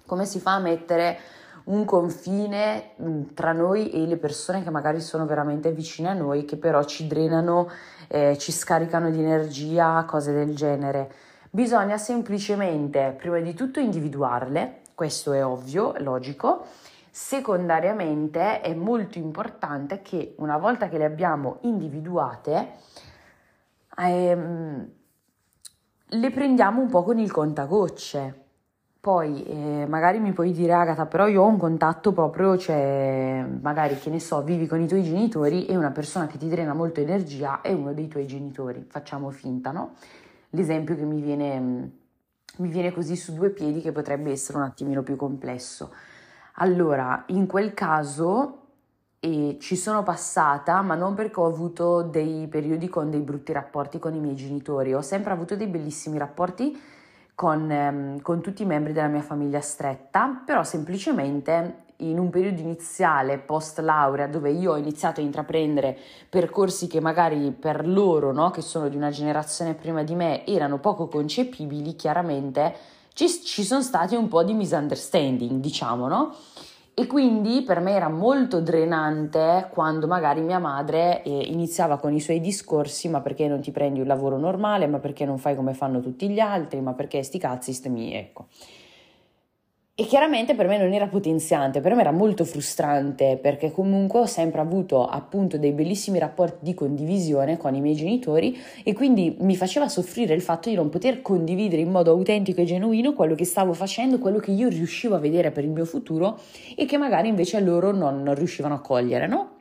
come 0.05 0.25
si 0.25 0.39
fa 0.39 0.55
a 0.55 0.59
mettere 0.59 1.17
un 1.65 1.85
confine 1.85 2.91
mm, 3.01 3.21
tra 3.33 3.53
noi 3.53 3.89
e 3.89 4.05
le 4.05 4.17
persone 4.17 4.63
che 4.63 4.69
magari 4.69 4.99
sono 4.99 5.25
veramente 5.25 5.71
vicine 5.71 6.09
a 6.09 6.13
noi, 6.13 6.43
che 6.43 6.57
però 6.57 6.83
ci 6.83 7.07
drenano, 7.07 7.69
eh, 8.07 8.37
ci 8.37 8.51
scaricano 8.51 9.09
di 9.09 9.19
energia, 9.19 10.03
cose 10.05 10.33
del 10.33 10.55
genere. 10.55 11.11
Bisogna 11.55 11.99
semplicemente, 11.99 13.13
prima 13.15 13.39
di 13.39 13.53
tutto, 13.53 13.79
individuarle, 13.79 14.79
questo 14.95 15.33
è 15.33 15.45
ovvio, 15.45 15.93
logico. 15.99 16.65
Secondariamente 17.11 18.59
è 18.59 18.73
molto 18.73 19.19
importante 19.19 20.01
che 20.01 20.33
una 20.39 20.57
volta 20.57 20.89
che 20.89 20.97
le 20.97 21.05
abbiamo 21.05 21.57
individuate, 21.61 22.71
ehm, 23.99 24.91
le 26.07 26.31
prendiamo 26.31 26.81
un 26.81 26.89
po' 26.89 27.03
con 27.03 27.19
il 27.19 27.29
contagocce. 27.29 28.45
Poi 28.99 29.43
eh, 29.43 29.85
magari 29.87 30.19
mi 30.19 30.31
puoi 30.31 30.53
dire 30.53 30.73
Agata, 30.73 31.05
però 31.05 31.27
io 31.27 31.43
ho 31.43 31.47
un 31.47 31.59
contatto 31.59 32.13
proprio, 32.13 32.57
cioè 32.57 33.45
magari 33.61 33.99
che 33.99 34.09
ne 34.09 34.19
so, 34.19 34.41
vivi 34.41 34.65
con 34.65 34.81
i 34.81 34.87
tuoi 34.87 35.03
genitori 35.03 35.67
e 35.67 35.75
una 35.75 35.91
persona 35.91 36.25
che 36.25 36.39
ti 36.39 36.47
drena 36.49 36.73
molto 36.73 36.99
energia 36.99 37.61
è 37.61 37.71
uno 37.71 37.93
dei 37.93 38.07
tuoi 38.07 38.25
genitori, 38.25 38.87
facciamo 38.89 39.29
finta, 39.29 39.69
no? 39.69 39.91
L'esempio 40.53 40.95
che 40.95 41.03
mi 41.03 41.21
viene, 41.21 41.59
mi 42.57 42.69
viene 42.69 42.91
così 42.91 43.15
su 43.15 43.33
due 43.33 43.49
piedi 43.49 43.81
che 43.81 43.91
potrebbe 43.91 44.31
essere 44.31 44.57
un 44.57 44.63
attimino 44.63 45.03
più 45.03 45.15
complesso. 45.15 45.93
Allora, 46.55 47.23
in 47.27 47.47
quel 47.47 47.73
caso 47.73 48.59
e 49.19 49.57
ci 49.59 49.75
sono 49.75 50.03
passata, 50.03 50.81
ma 50.81 50.95
non 50.95 51.13
perché 51.13 51.39
ho 51.39 51.45
avuto 51.45 52.01
dei 52.01 52.47
periodi 52.47 52.89
con 52.89 53.09
dei 53.09 53.21
brutti 53.21 53.53
rapporti 53.53 53.97
con 53.97 54.13
i 54.13 54.19
miei 54.19 54.35
genitori, 54.35 54.93
ho 54.93 55.01
sempre 55.01 55.31
avuto 55.31 55.55
dei 55.55 55.67
bellissimi 55.67 56.17
rapporti 56.17 56.77
con, 57.33 57.71
ehm, 57.71 58.21
con 58.21 58.41
tutti 58.41 58.63
i 58.63 58.65
membri 58.65 58.91
della 58.91 59.07
mia 59.07 59.21
famiglia 59.21 59.61
stretta, 59.61 60.43
però 60.45 60.63
semplicemente 60.63 61.82
in 62.09 62.19
un 62.19 62.29
periodo 62.29 62.61
iniziale 62.61 63.37
post 63.37 63.79
laurea 63.79 64.27
dove 64.27 64.51
io 64.51 64.71
ho 64.71 64.77
iniziato 64.77 65.19
a 65.19 65.23
intraprendere 65.23 65.97
percorsi 66.29 66.87
che 66.87 66.99
magari 66.99 67.51
per 67.51 67.87
loro, 67.87 68.31
no, 68.31 68.51
che 68.51 68.61
sono 68.61 68.89
di 68.89 68.95
una 68.95 69.09
generazione 69.09 69.73
prima 69.73 70.03
di 70.03 70.15
me, 70.15 70.45
erano 70.45 70.79
poco 70.79 71.07
concepibili, 71.07 71.95
chiaramente 71.95 72.73
ci, 73.13 73.27
ci 73.27 73.63
sono 73.63 73.81
stati 73.81 74.15
un 74.15 74.27
po' 74.27 74.43
di 74.43 74.53
misunderstanding, 74.53 75.59
diciamo, 75.59 76.07
no? 76.07 76.35
E 76.95 77.07
quindi 77.07 77.63
per 77.63 77.79
me 77.79 77.93
era 77.93 78.07
molto 78.07 78.61
drenante 78.61 79.67
quando 79.71 80.05
magari 80.05 80.41
mia 80.41 80.59
madre 80.59 81.23
eh, 81.23 81.31
iniziava 81.31 81.97
con 81.97 82.13
i 82.13 82.19
suoi 82.19 82.39
discorsi, 82.39 83.09
ma 83.09 83.19
perché 83.19 83.47
non 83.47 83.61
ti 83.61 83.71
prendi 83.71 83.99
un 83.99 84.05
lavoro 84.05 84.37
normale, 84.37 84.85
ma 84.85 84.99
perché 84.99 85.25
non 85.25 85.39
fai 85.39 85.55
come 85.55 85.73
fanno 85.73 86.01
tutti 86.01 86.29
gli 86.29 86.39
altri, 86.39 86.81
ma 86.81 86.93
perché 86.93 87.23
sti 87.23 87.39
cazzi, 87.39 87.73
sti 87.73 87.89
mi, 87.89 88.13
ecco. 88.13 88.45
E 89.95 90.07
chiaramente 90.07 90.55
per 90.55 90.65
me 90.65 90.79
non 90.79 90.91
era 90.91 91.05
potenziante, 91.05 91.79
per 91.79 91.93
me 91.93 92.01
era 92.01 92.09
molto 92.09 92.45
frustrante 92.45 93.37
perché 93.39 93.71
comunque 93.71 94.21
ho 94.21 94.25
sempre 94.25 94.59
avuto 94.59 95.05
appunto 95.05 95.59
dei 95.59 95.71
bellissimi 95.71 96.17
rapporti 96.17 96.57
di 96.61 96.73
condivisione 96.73 97.57
con 97.57 97.75
i 97.75 97.79
miei 97.79 97.93
genitori 97.93 98.57
e 98.83 98.93
quindi 98.93 99.35
mi 99.41 99.55
faceva 99.55 99.87
soffrire 99.87 100.33
il 100.33 100.41
fatto 100.41 100.69
di 100.69 100.73
non 100.73 100.89
poter 100.89 101.21
condividere 101.21 101.83
in 101.83 101.91
modo 101.91 102.09
autentico 102.09 102.61
e 102.61 102.65
genuino 102.65 103.13
quello 103.13 103.35
che 103.35 103.45
stavo 103.45 103.73
facendo, 103.73 104.17
quello 104.17 104.39
che 104.39 104.49
io 104.49 104.67
riuscivo 104.67 105.13
a 105.13 105.19
vedere 105.19 105.51
per 105.51 105.63
il 105.63 105.69
mio 105.69 105.85
futuro 105.85 106.39
e 106.75 106.85
che 106.85 106.97
magari 106.97 107.27
invece 107.27 107.59
loro 107.59 107.91
non, 107.91 108.23
non 108.23 108.33
riuscivano 108.33 108.73
a 108.73 108.79
cogliere, 108.79 109.27
no? 109.27 109.51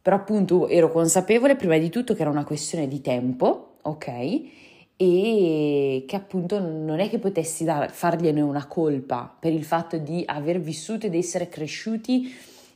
Però 0.00 0.16
appunto 0.16 0.68
ero 0.68 0.90
consapevole 0.90 1.54
prima 1.54 1.76
di 1.76 1.90
tutto 1.90 2.14
che 2.14 2.22
era 2.22 2.30
una 2.30 2.44
questione 2.44 2.88
di 2.88 3.02
tempo, 3.02 3.76
ok? 3.82 4.68
E 5.02 6.04
che 6.06 6.14
appunto 6.14 6.58
non 6.58 7.00
è 7.00 7.08
che 7.08 7.18
potessi 7.18 7.64
dar, 7.64 7.90
fargliene 7.90 8.42
una 8.42 8.66
colpa 8.66 9.34
per 9.40 9.50
il 9.50 9.64
fatto 9.64 9.96
di 9.96 10.22
aver 10.26 10.60
vissuto 10.60 11.06
ed 11.06 11.14
essere 11.14 11.48
cresciuti 11.48 12.30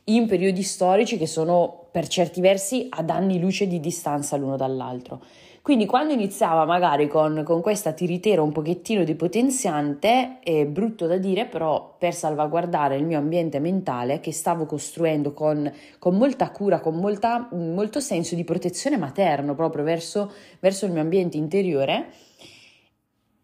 in 0.05 0.25
periodi 0.25 0.63
storici 0.63 1.19
che 1.19 1.27
sono 1.27 1.85
per 1.91 2.07
certi 2.07 2.41
versi 2.41 2.87
ad 2.89 3.11
anni 3.11 3.39
luce 3.39 3.67
di 3.67 3.79
distanza 3.79 4.37
l'uno 4.37 4.55
dall'altro. 4.55 5.21
Quindi 5.65 5.87
quando 5.87 6.13
iniziava 6.13 6.63
magari 6.63 7.07
con, 7.07 7.41
con 7.43 7.59
questa 7.61 7.91
tiritera 7.91 8.43
un 8.43 8.51
pochettino 8.51 9.03
depotenziante, 9.03 10.37
è 10.43 10.63
brutto 10.67 11.07
da 11.07 11.17
dire, 11.17 11.47
però 11.47 11.95
per 11.97 12.13
salvaguardare 12.13 12.97
il 12.97 13.03
mio 13.03 13.17
ambiente 13.17 13.57
mentale 13.57 14.19
che 14.19 14.31
stavo 14.31 14.67
costruendo 14.67 15.33
con, 15.33 15.73
con 15.97 16.17
molta 16.17 16.51
cura, 16.51 16.79
con 16.79 16.97
molta, 16.97 17.49
molto 17.51 17.99
senso 17.99 18.35
di 18.35 18.43
protezione 18.43 18.97
materno 18.97 19.55
proprio 19.55 19.83
verso, 19.83 20.31
verso 20.59 20.85
il 20.85 20.91
mio 20.91 21.01
ambiente 21.01 21.37
interiore, 21.37 22.11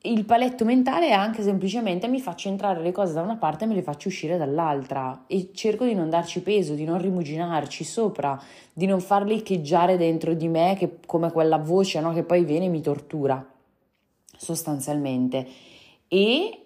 il 0.04 0.26
paletto 0.26 0.66
mentale 0.66 1.10
è 1.10 1.12
anche 1.12 1.44
semplicemente 1.44 2.08
mi 2.08 2.20
faccio 2.20 2.48
entrare 2.48 2.82
le 2.82 2.92
cose 2.92 3.14
da 3.14 3.22
una 3.22 3.36
parte 3.36 3.66
e 3.66 3.68
me 3.68 3.76
le 3.76 3.84
faccio 3.84 4.08
uscire 4.08 4.36
dall'altra 4.36 5.26
e 5.28 5.52
cerco 5.54 5.86
di 5.86 5.94
non 5.94 6.10
darci 6.10 6.42
peso, 6.42 6.74
di 6.74 6.86
non 6.86 7.00
rimuginarci 7.00 7.84
sopra, 7.84 8.42
di 8.74 8.88
non 8.88 9.00
farle 9.00 9.36
echeggiare 9.36 9.98
dentro 9.98 10.34
di 10.34 10.48
me 10.48 10.76
che, 10.78 10.98
come 11.06 11.32
quella 11.32 11.58
voce 11.58 12.00
no, 12.00 12.14
che 12.14 12.24
poi 12.24 12.44
viene 12.44 12.66
e 12.66 12.70
mi 12.70 12.82
tortura 12.82 13.46
sostanzialmente. 14.36 15.48
E 16.08 16.66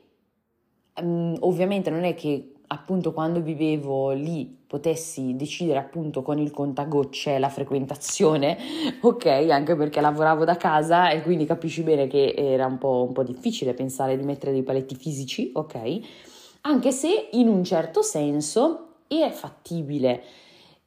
um, 1.02 1.36
ovviamente 1.42 1.90
non 1.90 2.06
è 2.06 2.14
che 2.16 2.55
appunto 2.68 3.14
quando 3.14 3.42
vivevo 3.42 4.12
lì 4.12 4.64
potessi 4.68 5.36
decidere 5.36 5.80
appunto 5.80 6.22
con 6.22 6.40
il 6.40 6.52
contagocce 6.52 7.38
la 7.40 7.50
frequentazione, 7.50 8.58
ok, 9.02 9.26
anche 9.50 9.76
perché 9.76 10.02
lavoravo 10.02 10.44
da 10.44 10.58
casa 10.58 11.10
e 11.10 11.22
quindi 11.22 11.46
capisci 11.46 11.84
bene 11.84 12.08
che 12.08 12.34
era 12.36 12.66
un 12.66 12.78
po', 12.78 13.06
un 13.08 13.14
po 13.14 13.24
difficile 13.24 13.74
pensare 13.74 14.18
di 14.18 14.24
mettere 14.24 14.52
dei 14.52 14.64
paletti 14.64 14.96
fisici, 14.96 15.52
ok, 15.54 16.00
anche 16.62 16.92
se 16.92 17.30
in 17.32 17.48
un 17.48 17.64
certo 17.64 18.02
senso 18.02 18.88
è 19.08 19.30
fattibile. 19.30 20.24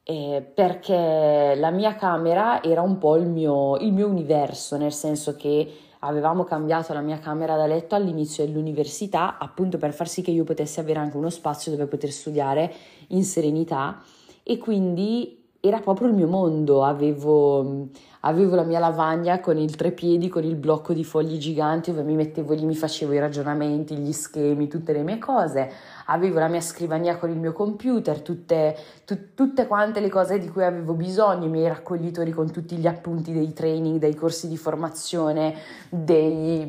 Eh, 0.03 0.41
perché 0.41 1.53
la 1.55 1.69
mia 1.69 1.95
camera 1.95 2.63
era 2.63 2.81
un 2.81 2.97
po' 2.97 3.15
il 3.15 3.27
mio, 3.27 3.77
il 3.77 3.93
mio 3.93 4.07
universo, 4.07 4.75
nel 4.75 4.91
senso 4.91 5.35
che 5.35 5.71
avevamo 5.99 6.43
cambiato 6.43 6.93
la 6.93 7.01
mia 7.01 7.19
camera 7.19 7.55
da 7.55 7.65
letto 7.65 7.95
all'inizio 7.95 8.45
dell'università 8.45 9.37
appunto 9.37 9.77
per 9.77 9.93
far 9.93 10.07
sì 10.07 10.21
che 10.21 10.31
io 10.31 10.43
potessi 10.43 10.79
avere 10.79 10.99
anche 10.99 11.17
uno 11.17 11.29
spazio 11.29 11.71
dove 11.71 11.87
poter 11.87 12.11
studiare 12.11 12.73
in 13.07 13.23
serenità. 13.23 14.01
E 14.43 14.57
quindi 14.57 15.43
era 15.59 15.79
proprio 15.79 16.07
il 16.07 16.13
mio 16.13 16.27
mondo, 16.27 16.83
avevo, 16.83 17.89
avevo, 18.21 18.55
la 18.55 18.63
mia 18.63 18.79
lavagna 18.79 19.39
con 19.39 19.57
il 19.57 19.75
trepiedi, 19.75 20.27
con 20.27 20.43
il 20.43 20.55
blocco 20.55 20.93
di 20.93 21.03
fogli 21.03 21.37
giganti 21.37 21.91
dove 21.91 22.03
mi 22.03 22.15
mettevo 22.15 22.53
lì, 22.53 22.65
mi 22.65 22.75
facevo 22.75 23.13
i 23.13 23.19
ragionamenti, 23.19 23.95
gli 23.95 24.11
schemi, 24.11 24.67
tutte 24.67 24.91
le 24.91 25.03
mie 25.03 25.19
cose, 25.19 25.71
avevo 26.07 26.39
la 26.39 26.47
mia 26.47 26.59
scrivania 26.59 27.17
con 27.17 27.29
il 27.29 27.37
mio 27.37 27.53
computer, 27.53 28.21
tutte, 28.21 28.75
tu, 29.05 29.33
tutte 29.35 29.67
quante 29.67 29.99
le 30.01 30.09
cose 30.09 30.37
di 30.39 30.49
cui 30.49 30.63
avevo 30.63 30.93
bisogno, 30.93 31.45
i 31.45 31.49
miei 31.49 31.67
raccoglitori 31.67 32.31
con 32.31 32.51
tutti 32.51 32.75
gli 32.75 32.87
appunti 32.87 33.31
dei 33.31 33.53
training, 33.53 33.99
dei 33.99 34.15
corsi 34.15 34.47
di 34.49 34.57
formazione, 34.57 35.55
dei, 35.89 36.65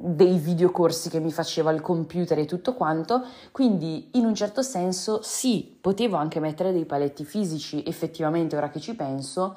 dei 0.00 0.38
videocorsi 0.38 1.10
che 1.10 1.20
mi 1.20 1.30
faceva 1.30 1.72
il 1.72 1.82
computer 1.82 2.38
e 2.38 2.46
tutto 2.46 2.74
quanto, 2.74 3.22
quindi 3.52 4.08
in 4.12 4.24
un 4.24 4.34
certo 4.34 4.62
senso 4.62 5.20
sì, 5.22 5.76
potevo 5.78 6.16
anche 6.16 6.40
mettere 6.40 6.72
dei 6.72 6.86
paletti 6.86 7.24
fisici, 7.24 7.82
effettivamente 7.86 8.56
ora 8.56 8.70
che 8.70 8.80
ci 8.80 8.94
penso, 8.94 9.56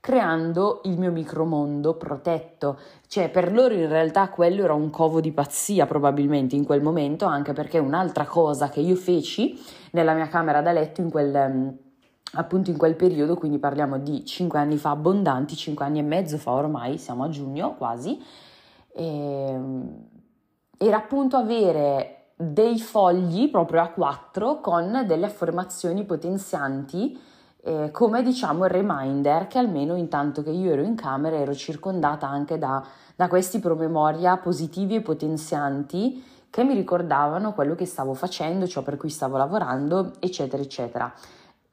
creando 0.00 0.80
il 0.84 0.98
mio 0.98 1.12
micromondo 1.12 1.94
protetto. 1.94 2.78
Cioè, 3.06 3.28
per 3.28 3.52
loro 3.52 3.74
in 3.74 3.88
realtà 3.88 4.30
quello 4.30 4.64
era 4.64 4.72
un 4.72 4.88
covo 4.88 5.20
di 5.20 5.30
pazzia 5.30 5.86
probabilmente 5.86 6.56
in 6.56 6.64
quel 6.64 6.82
momento, 6.82 7.26
anche 7.26 7.52
perché 7.52 7.78
un'altra 7.78 8.24
cosa 8.24 8.70
che 8.70 8.80
io 8.80 8.96
feci 8.96 9.60
nella 9.92 10.14
mia 10.14 10.28
camera 10.28 10.62
da 10.62 10.72
letto 10.72 11.02
in 11.02 11.10
quel, 11.10 11.78
appunto 12.32 12.70
in 12.70 12.78
quel 12.78 12.96
periodo, 12.96 13.36
quindi 13.36 13.58
parliamo 13.58 13.98
di 13.98 14.24
5 14.24 14.58
anni 14.58 14.78
fa 14.78 14.90
abbondanti, 14.90 15.54
5 15.54 15.84
anni 15.84 15.98
e 15.98 16.02
mezzo 16.02 16.38
fa 16.38 16.52
ormai, 16.52 16.96
siamo 16.96 17.24
a 17.24 17.28
giugno 17.28 17.74
quasi, 17.74 18.18
ehm, 18.94 20.08
era 20.78 20.96
appunto 20.96 21.36
avere 21.36 22.28
dei 22.36 22.80
fogli 22.80 23.50
proprio 23.50 23.82
a 23.82 23.88
quattro 23.88 24.60
con 24.60 25.04
delle 25.06 25.26
affermazioni 25.26 26.04
potenzianti 26.04 27.18
eh, 27.62 27.90
come 27.90 28.22
diciamo 28.22 28.64
il 28.64 28.70
reminder 28.70 29.46
che 29.46 29.58
almeno 29.58 29.96
intanto 29.96 30.42
che 30.42 30.50
io 30.50 30.72
ero 30.72 30.82
in 30.82 30.94
camera 30.94 31.36
ero 31.36 31.54
circondata 31.54 32.26
anche 32.26 32.58
da, 32.58 32.84
da 33.14 33.28
questi 33.28 33.58
promemoria 33.58 34.36
positivi 34.38 34.94
e 34.94 35.00
potenzianti 35.02 36.24
che 36.50 36.64
mi 36.64 36.74
ricordavano 36.74 37.52
quello 37.52 37.74
che 37.74 37.86
stavo 37.86 38.12
facendo, 38.14 38.66
ciò 38.66 38.82
per 38.82 38.96
cui 38.96 39.08
stavo 39.08 39.36
lavorando, 39.36 40.12
eccetera, 40.18 40.60
eccetera. 40.62 41.12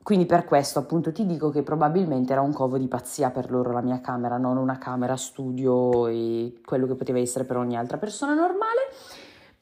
Quindi 0.04 0.26
per 0.26 0.46
questo 0.46 0.80
appunto 0.80 1.12
ti 1.12 1.26
dico 1.26 1.50
che 1.50 1.64
probabilmente 1.64 2.32
era 2.32 2.42
un 2.42 2.54
covo 2.54 2.78
di 2.78 2.88
pazzia 2.88 3.30
per 3.30 3.52
loro 3.52 3.72
la 3.72 3.82
mia 3.82 4.00
camera, 4.00 4.38
non 4.38 4.56
una 4.56 4.78
camera 4.78 5.18
studio 5.18 6.08
e 6.08 6.62
quello 6.64 6.86
che 6.86 6.94
poteva 6.94 7.20
essere 7.20 7.44
per 7.44 7.58
ogni 7.58 7.76
altra 7.76 7.98
persona 7.98 8.34
normale. 8.34 8.88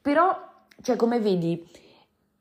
Però, 0.00 0.38
cioè 0.82 0.94
come 0.94 1.18
vedi, 1.18 1.66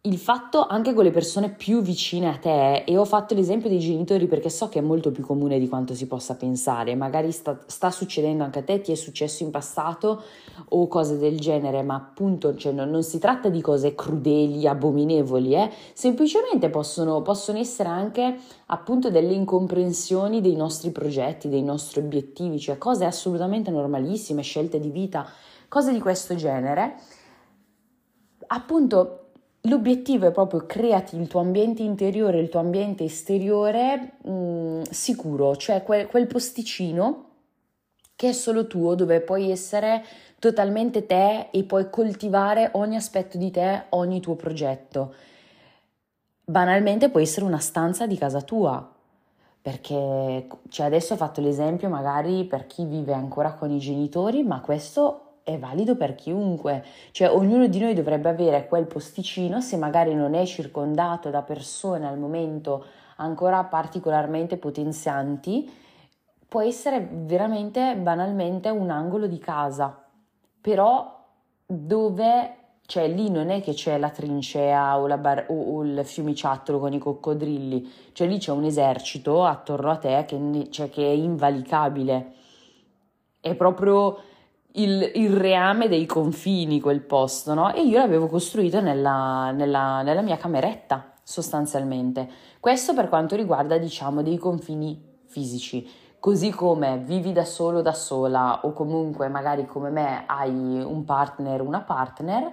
il 0.06 0.18
fatto 0.18 0.66
anche 0.66 0.94
con 0.94 1.04
le 1.04 1.12
persone 1.12 1.50
più 1.50 1.82
vicine 1.82 2.30
a 2.30 2.38
te, 2.38 2.84
e 2.84 2.98
ho 2.98 3.06
fatto 3.06 3.34
l'esempio 3.34 3.70
dei 3.70 3.80
genitori 3.80 4.28
perché 4.28 4.50
so 4.50 4.70
che 4.70 4.80
è 4.80 4.82
molto 4.82 5.12
più 5.12 5.24
comune 5.24 5.58
di 5.60 5.68
quanto 5.68 5.96
si 5.96 6.06
possa 6.06 6.36
pensare, 6.36 6.96
magari 6.96 7.32
sta, 7.32 7.60
sta 7.66 7.90
succedendo 7.90 8.44
anche 8.44 8.60
a 8.60 8.64
te, 8.64 8.82
ti 8.82 8.92
è 8.92 8.96
successo 8.96 9.44
in 9.44 9.50
passato 9.50 10.24
o 10.70 10.88
cose 10.88 11.18
del 11.18 11.40
genere, 11.40 11.82
ma 11.82 11.96
appunto 11.96 12.56
cioè, 12.56 12.72
non, 12.72 12.90
non, 12.90 13.04
si 13.04 13.18
tratta 13.18 13.50
di 13.50 13.62
cose 13.62 13.96
crudeli, 13.96 14.68
abominevoli, 14.68 15.56
eh? 15.56 15.72
semplicemente 15.94 16.70
possono, 16.70 17.22
possono 17.22 17.58
essere 17.58 17.90
anche 17.90 18.38
appunto 18.68 19.10
delle 19.10 19.34
incomprensioni 19.34 20.40
dei 20.40 20.56
nostri 20.56 20.92
progetti, 20.92 21.50
dei 21.50 21.64
nostri 21.64 22.00
obiettivi, 22.00 22.60
cioè 22.60 22.78
cose 22.78 23.06
assolutamente 23.06 23.72
normalissime, 23.72 24.44
scelte 24.44 24.80
di 24.80 24.90
vita, 24.90 25.28
cose 25.68 25.92
di 25.92 26.00
questo 26.00 26.36
genere. 26.36 26.96
Appunto 28.48 29.25
L'obiettivo 29.66 30.28
è 30.28 30.32
proprio 30.32 30.66
creati 30.66 31.16
il 31.18 31.28
tuo 31.28 31.40
ambiente 31.40 31.82
interiore, 31.82 32.40
il 32.40 32.50
tuo 32.50 32.60
ambiente 32.60 33.04
esteriore 33.04 34.14
mh, 34.24 34.32
mm, 34.32 34.82
sicuro, 34.90 35.56
cioè 35.56 35.82
quel, 35.84 36.08
quel 36.08 36.28
posticino 36.28 37.30
che 38.16 38.30
è 38.30 38.32
solo 38.32 38.68
tuo, 38.68 38.96
dove 38.96 39.22
puoi 39.22 39.52
essere 39.52 40.04
totalmente 40.40 41.06
te 41.06 41.50
e 41.52 41.64
puoi 41.64 41.90
coltivare 41.90 42.70
ogni 42.74 42.96
aspetto 42.96 43.38
di 43.38 43.52
te, 43.52 43.86
ogni 43.90 44.22
tuo 44.22 44.36
progetto. 44.36 45.14
Banalmente 46.46 47.10
può 47.10 47.20
essere 47.20 47.46
una 47.46 47.60
stanza 47.60 48.06
di 48.08 48.18
casa 48.18 48.42
tua, 48.42 48.88
perché 49.62 50.48
cioè 50.70 50.86
adesso 50.86 51.14
ho 51.14 51.18
fatto 51.18 51.42
l'esempio 51.42 51.90
magari 51.90 52.46
per 52.46 52.68
chi 52.68 52.86
vive 52.86 53.14
ancora 53.14 53.54
con 53.54 53.72
i 53.72 53.80
genitori, 53.80 54.44
ma 54.44 54.62
questo 54.62 55.25
è 55.46 55.60
valido 55.60 55.96
per 55.96 56.16
chiunque, 56.16 56.84
cioè 57.12 57.30
ognuno 57.30 57.68
di 57.68 57.80
noi 57.80 57.94
dovrebbe 57.94 58.30
avere 58.30 58.68
quel 58.68 58.88
posticino 58.88 59.62
se 59.62 59.78
magari 59.78 60.16
non 60.16 60.34
è 60.34 60.44
circondato 60.44 61.30
da 61.30 61.44
persone 61.44 62.08
al 62.08 62.18
momento 62.18 62.84
ancora 63.18 63.64
particolarmente 63.64 64.58
potenzianti, 64.58 65.72
può 66.48 66.62
essere 66.62 67.08
veramente 67.12 67.96
banalmente 67.96 68.70
un 68.70 68.90
angolo 68.90 69.28
di 69.28 69.38
casa, 69.38 70.04
però 70.60 71.24
dove 71.64 72.56
cioè 72.88 73.08
lì 73.08 73.30
non 73.30 73.52
è 73.52 73.62
che 73.62 73.74
c'è 73.74 74.00
la 74.00 74.10
trincea 74.10 74.98
o, 74.98 75.06
la 75.06 75.18
bar- 75.18 75.46
o, 75.50 75.78
o 75.78 75.84
il 75.84 76.04
fiumiciattolo 76.04 76.80
con 76.80 76.92
i 76.94 76.98
coccodrilli, 76.98 77.88
cioè 78.14 78.28
lì 78.28 78.40
c'è 78.40 78.52
un 78.52 78.64
esercito 78.64 79.46
attorno 79.46 79.92
a 79.92 79.98
te 79.98 80.26
che, 80.28 80.68
cioè, 80.72 80.90
che 80.90 81.04
è 81.04 81.14
invalicabile. 81.14 82.34
È 83.40 83.54
proprio 83.54 84.34
il, 84.76 85.12
il, 85.16 85.36
reame 85.36 85.88
dei 85.88 86.06
confini, 86.06 86.80
quel 86.80 87.02
posto, 87.02 87.54
no? 87.54 87.74
E 87.74 87.82
io 87.84 87.98
l'avevo 87.98 88.28
costruito 88.28 88.82
nella, 88.82 89.52
nella, 89.52 90.02
nella 90.02 90.22
mia 90.22 90.38
cameretta, 90.38 91.14
sostanzialmente. 91.24 92.28
Questo 92.60 92.94
per 92.94 93.10
quanto 93.10 93.36
riguarda, 93.36 93.78
diciamo, 93.78 94.22
dei 94.22 94.38
confini 94.38 95.20
fisici. 95.26 95.88
Così 96.20 96.50
come 96.50 96.98
vivi 96.98 97.32
da 97.32 97.46
solo, 97.46 97.82
da 97.82 97.94
sola, 97.94 98.62
o 98.64 98.74
comunque 98.74 99.28
magari 99.28 99.66
come 99.66 99.90
me 99.90 100.24
hai 100.26 100.52
un 100.52 101.04
partner, 101.04 101.62
una 101.62 101.82
partner, 101.82 102.52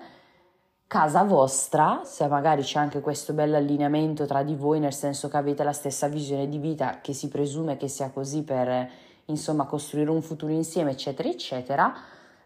casa 0.87 1.25
vostra, 1.25 2.03
se 2.05 2.27
magari 2.29 2.61
c'è 2.61 2.79
anche 2.79 3.01
questo 3.01 3.33
bel 3.33 3.55
allineamento 3.55 4.27
tra 4.27 4.43
di 4.43 4.55
voi, 4.55 4.79
nel 4.79 4.93
senso 4.93 5.29
che 5.29 5.39
avete 5.39 5.65
la 5.65 5.73
stessa 5.73 6.07
visione 6.07 6.49
di 6.49 6.59
vita, 6.59 7.01
che 7.01 7.15
si 7.15 7.29
presume 7.29 7.79
che 7.79 7.89
sia 7.89 8.11
così 8.11 8.43
per 8.43 8.91
insomma 9.27 9.65
costruire 9.65 10.11
un 10.11 10.23
futuro 10.23 10.53
insieme, 10.53 10.93
eccetera, 10.93 11.29
eccetera, 11.29 11.95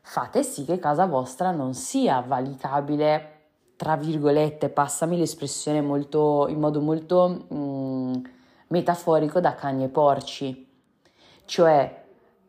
fate 0.03 0.43
sì 0.43 0.65
che 0.65 0.79
casa 0.79 1.07
vostra 1.07 1.51
non 1.51 1.75
sia 1.75 2.21
valicabile, 2.21 3.33
tra 3.77 3.97
virgolette, 3.97 4.69
passami 4.69 5.19
l'espressione 5.19 5.81
molto, 5.81 6.47
in 6.49 6.59
modo 6.59 6.81
molto 6.81 7.47
mh, 7.49 7.57
mm, 7.57 8.15
metaforico 8.69 9.41
da 9.41 9.55
cani 9.55 9.85
e 9.85 9.89
porci. 9.89 10.69
Cioè, 11.45 12.05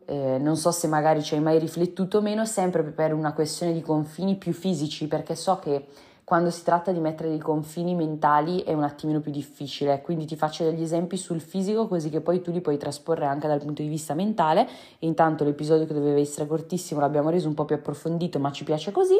eh, 0.06 0.38
non 0.38 0.56
so 0.56 0.70
se 0.70 0.86
magari 0.86 1.22
ci 1.22 1.34
hai 1.34 1.40
mai 1.40 1.58
riflettuto 1.58 2.22
meno, 2.22 2.44
sempre 2.46 2.82
per 2.82 3.12
una 3.12 3.32
questione 3.34 3.72
di 3.72 3.82
confini 3.82 4.36
più 4.36 4.52
fisici, 4.52 5.06
perché 5.06 5.34
so 5.34 5.58
che 5.58 5.86
quando 6.28 6.50
si 6.50 6.62
tratta 6.62 6.92
di 6.92 7.00
mettere 7.00 7.30
dei 7.30 7.38
confini 7.38 7.94
mentali 7.94 8.60
è 8.60 8.74
un 8.74 8.82
attimino 8.82 9.18
più 9.18 9.32
difficile, 9.32 10.02
quindi 10.02 10.26
ti 10.26 10.36
faccio 10.36 10.62
degli 10.62 10.82
esempi 10.82 11.16
sul 11.16 11.40
fisico 11.40 11.88
così 11.88 12.10
che 12.10 12.20
poi 12.20 12.42
tu 12.42 12.50
li 12.52 12.60
puoi 12.60 12.76
trasporre 12.76 13.24
anche 13.24 13.48
dal 13.48 13.60
punto 13.60 13.80
di 13.80 13.88
vista 13.88 14.12
mentale. 14.12 14.68
Intanto 14.98 15.42
l'episodio 15.42 15.86
che 15.86 15.94
doveva 15.94 16.18
essere 16.18 16.46
cortissimo 16.46 17.00
l'abbiamo 17.00 17.30
reso 17.30 17.48
un 17.48 17.54
po' 17.54 17.64
più 17.64 17.76
approfondito 17.76 18.38
ma 18.38 18.52
ci 18.52 18.64
piace 18.64 18.92
così. 18.92 19.16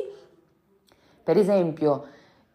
Per 1.22 1.34
esempio 1.38 2.04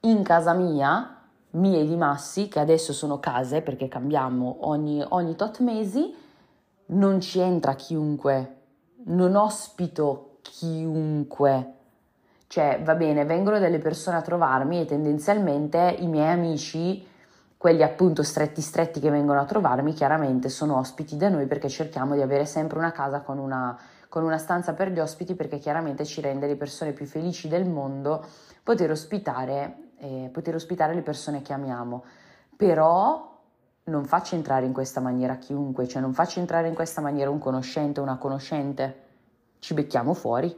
in 0.01 0.21
casa 0.21 0.53
mia, 0.53 1.23
mia 1.49 1.79
e 1.79 1.87
di 1.87 1.95
Massi, 1.95 2.47
che 2.47 2.59
adesso 2.59 2.93
sono 2.93 3.19
case 3.19 3.61
perché 3.61 3.87
cambiamo 3.87 4.57
ogni, 4.67 5.03
ogni 5.09 5.35
tot 5.35 5.61
mesi, 5.61 6.13
non 6.85 7.19
ci 7.21 7.39
entra 7.39 7.73
chiunque, 7.73 8.57
non 9.05 9.35
ospito 9.35 10.37
chiunque 10.43 11.81
cioè, 12.53 12.79
va 12.83 12.93
bene, 12.93 13.25
vengono 13.25 13.57
delle 13.57 13.79
persone 13.79 14.17
a 14.17 14.21
trovarmi 14.21 14.79
e 14.79 14.85
tendenzialmente 14.85 15.95
i 15.97 16.05
miei 16.05 16.29
amici, 16.29 17.03
quelli 17.57 17.81
appunto 17.81 18.21
stretti 18.21 18.61
stretti 18.61 18.99
che 18.99 19.09
vengono 19.09 19.39
a 19.39 19.45
trovarmi, 19.45 19.91
chiaramente 19.93 20.49
sono 20.49 20.77
ospiti 20.77 21.17
da 21.17 21.29
noi 21.29 21.47
perché 21.47 21.67
cerchiamo 21.67 22.13
di 22.13 22.21
avere 22.21 22.45
sempre 22.45 22.77
una 22.77 22.91
casa 22.91 23.21
con 23.21 23.39
una, 23.39 23.75
con 24.07 24.23
una 24.23 24.37
stanza 24.37 24.73
per 24.75 24.91
gli 24.91 24.99
ospiti 24.99 25.33
perché 25.33 25.57
chiaramente 25.57 26.05
ci 26.05 26.21
rende 26.21 26.45
le 26.45 26.55
persone 26.55 26.91
più 26.91 27.07
felici 27.07 27.47
del 27.47 27.65
mondo 27.65 28.23
poter 28.61 28.91
ospitare, 28.91 29.93
eh, 29.97 30.29
poter 30.31 30.53
ospitare 30.53 30.93
le 30.93 31.01
persone 31.01 31.41
che 31.41 31.53
amiamo. 31.53 32.03
Però 32.55 33.35
non 33.85 34.05
faccio 34.05 34.35
entrare 34.35 34.67
in 34.67 34.73
questa 34.73 34.99
maniera 35.01 35.37
chiunque, 35.37 35.87
cioè 35.87 36.03
non 36.03 36.13
faccio 36.13 36.39
entrare 36.39 36.67
in 36.67 36.75
questa 36.75 37.01
maniera 37.01 37.31
un 37.31 37.39
conoscente 37.39 37.99
o 37.99 38.03
una 38.03 38.17
conoscente, 38.17 39.01
ci 39.57 39.73
becchiamo 39.73 40.13
fuori 40.13 40.55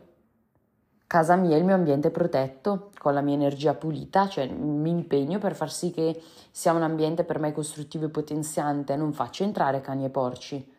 casa 1.16 1.38
mia 1.38 1.56
il 1.56 1.64
mio 1.64 1.76
ambiente 1.76 2.12
protetto 2.12 2.90
con 3.00 3.14
la 3.14 3.22
mia 3.22 3.36
energia 3.36 3.74
pulita, 3.74 4.28
cioè 4.28 4.48
mi 4.48 4.90
impegno 4.90 5.40
per 5.40 5.56
far 5.56 5.72
sì 5.72 5.90
che 5.90 6.22
sia 6.52 6.74
un 6.74 6.82
ambiente 6.82 7.24
per 7.24 7.40
me 7.40 7.54
costruttivo 7.54 8.08
e 8.08 8.10
potenziante, 8.10 8.98
non 8.98 9.14
faccio 9.14 9.44
entrare 9.44 9.80
cani 9.80 10.04
e 10.04 10.10
porci. 10.10 10.74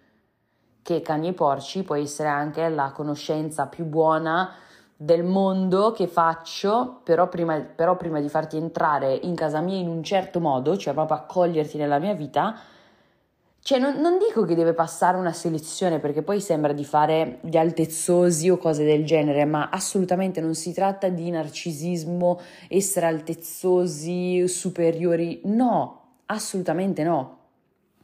Che 0.82 1.00
cani 1.00 1.28
e 1.28 1.32
porci 1.32 1.84
può 1.84 1.94
essere 1.94 2.28
anche 2.28 2.68
la 2.68 2.92
conoscenza 2.92 3.64
più 3.64 3.86
buona 3.86 4.52
del 4.94 5.24
mondo 5.24 5.92
che 5.92 6.06
faccio, 6.06 7.00
però 7.02 7.30
prima, 7.30 7.58
però 7.58 7.96
prima 7.96 8.20
di 8.20 8.28
farti 8.28 8.58
entrare 8.58 9.14
in 9.14 9.34
casa 9.34 9.60
mia 9.60 9.78
in 9.78 9.88
un 9.88 10.02
certo 10.02 10.38
modo, 10.38 10.76
cioè 10.76 10.92
proprio 10.92 11.16
accoglierti 11.16 11.78
nella 11.78 11.98
mia 11.98 12.12
vita, 12.12 12.58
cioè, 13.66 13.80
non, 13.80 13.98
non, 14.00 14.16
dico 14.16 14.44
che 14.44 14.54
deve 14.54 14.74
passare 14.74 15.16
una 15.16 15.32
selezione 15.32 15.98
perché 15.98 16.22
poi 16.22 16.40
sembra 16.40 16.72
di 16.72 16.84
fare 16.84 17.38
gli 17.40 17.56
altezzosi 17.56 18.48
o 18.48 18.58
cose 18.58 18.84
del 18.84 19.04
genere, 19.04 19.44
ma 19.44 19.70
assolutamente 19.70 20.40
non 20.40 20.54
si 20.54 20.72
tratta 20.72 21.08
di 21.08 21.28
narcisismo, 21.30 22.38
essere 22.68 23.06
altezzosi, 23.06 24.46
superiori. 24.46 25.40
No, 25.46 26.00
assolutamente 26.26 27.02
no. 27.02 27.38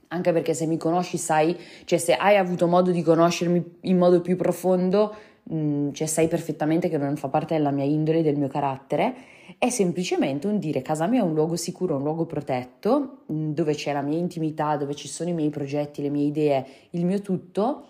Anche 0.09 0.33
perché 0.33 0.53
se 0.53 0.67
mi 0.67 0.79
conosci 0.79 1.17
sai, 1.17 1.57
cioè 1.85 2.01
se 2.01 2.17
hai 2.17 2.37
avuto 2.37 2.67
modo 2.67 2.91
di 2.91 3.03
conoscermi 3.03 3.77
in 3.83 3.99
modo 3.99 4.21
più 4.21 4.35
profondo, 4.35 5.15
mh, 5.45 5.57
mm, 5.57 5.93
cioè 5.93 6.09
sai 6.09 6.27
perfettamente 6.27 6.89
che 6.89 6.99
non 6.99 7.15
fa 7.15 7.29
parte 7.29 7.55
della 7.55 7.71
mia 7.71 7.85
indole, 7.85 8.23
del 8.25 8.35
mio 8.35 8.49
carattere 8.49 9.15
è 9.59 9.71
semplicemente 9.71 10.47
un 10.47 10.59
dire 10.59 10.83
casa 10.83 11.07
mia 11.07 11.21
è 11.21 11.25
un 11.25 11.35
luogo 11.35 11.57
sicuro, 11.57 11.97
un 11.97 12.03
luogo 12.03 12.27
protetto, 12.27 13.25
mm, 13.33 13.53
dove 13.53 13.75
c'è 13.75 13.93
la 13.93 14.03
mia 14.03 14.19
intimità, 14.19 14.77
dove 14.77 14.95
ci 14.95 15.09
sono 15.09 15.31
i 15.31 15.35
miei 15.35 15.51
progetti, 15.51 16.03
le 16.03 16.11
mie 16.11 16.27
idee, 16.27 16.67
il 16.91 17.05
mio 17.05 17.21
tutto, 17.21 17.87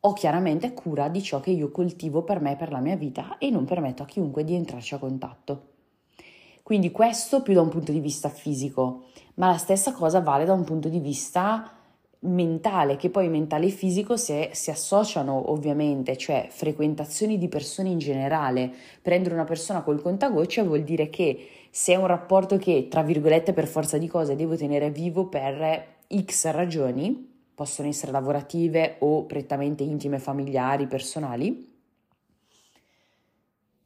ho 0.00 0.12
chiaramente 0.14 0.72
cura 0.74 1.08
di 1.08 1.22
ciò 1.22 1.40
che 1.40 1.50
io 1.50 1.70
coltivo 1.70 2.22
per 2.22 2.40
me, 2.40 2.56
per 2.56 2.72
la 2.72 2.80
mia 2.80 2.96
vita 2.96 3.38
e 3.38 3.50
non 3.50 3.64
permetto 3.64 4.02
a 4.02 4.06
chiunque 4.06 4.44
di 4.44 4.54
entrarci 4.54 4.94
a 4.94 4.98
contatto. 4.98 5.68
Quindi 6.62 6.90
questo 6.90 7.42
più 7.42 7.54
da 7.54 7.60
un 7.60 7.68
punto 7.68 7.92
di 7.92 8.00
vista 8.00 8.28
fisico, 8.28 9.06
ma 9.34 9.48
la 9.48 9.58
stessa 9.58 9.92
cosa 9.92 10.20
vale 10.20 10.44
da 10.44 10.52
un 10.52 10.64
punto 10.64 10.88
di 10.88 11.00
vista 11.00 11.72
mentale, 12.24 12.96
che 12.96 13.10
poi 13.10 13.28
mentale 13.28 13.66
e 13.66 13.70
fisico 13.70 14.16
se, 14.16 14.50
si 14.52 14.70
associano 14.70 15.50
ovviamente, 15.50 16.16
cioè 16.16 16.46
frequentazioni 16.50 17.38
di 17.38 17.48
persone 17.48 17.88
in 17.88 17.98
generale. 17.98 18.72
Prendere 19.00 19.34
una 19.34 19.44
persona 19.44 19.82
col 19.82 20.00
contagocce 20.00 20.62
vuol 20.62 20.82
dire 20.82 21.10
che 21.10 21.48
se 21.70 21.94
è 21.94 21.96
un 21.96 22.06
rapporto 22.06 22.58
che, 22.58 22.88
tra 22.88 23.02
virgolette, 23.02 23.52
per 23.52 23.66
forza 23.66 23.98
di 23.98 24.06
cose 24.06 24.36
devo 24.36 24.56
tenere 24.56 24.90
vivo 24.90 25.26
per 25.26 25.86
X 26.14 26.50
ragioni, 26.50 27.30
possono 27.54 27.88
essere 27.88 28.12
lavorative 28.12 28.96
o 29.00 29.24
prettamente 29.24 29.82
intime, 29.82 30.18
familiari, 30.18 30.86
personali, 30.86 31.70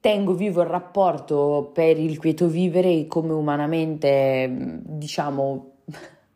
tengo 0.00 0.34
vivo 0.34 0.60
il 0.60 0.68
rapporto 0.68 1.70
per 1.74 1.98
il 1.98 2.18
quieto 2.18 2.46
vivere 2.46 3.06
come 3.06 3.32
umanamente, 3.32 4.80
diciamo, 4.84 5.75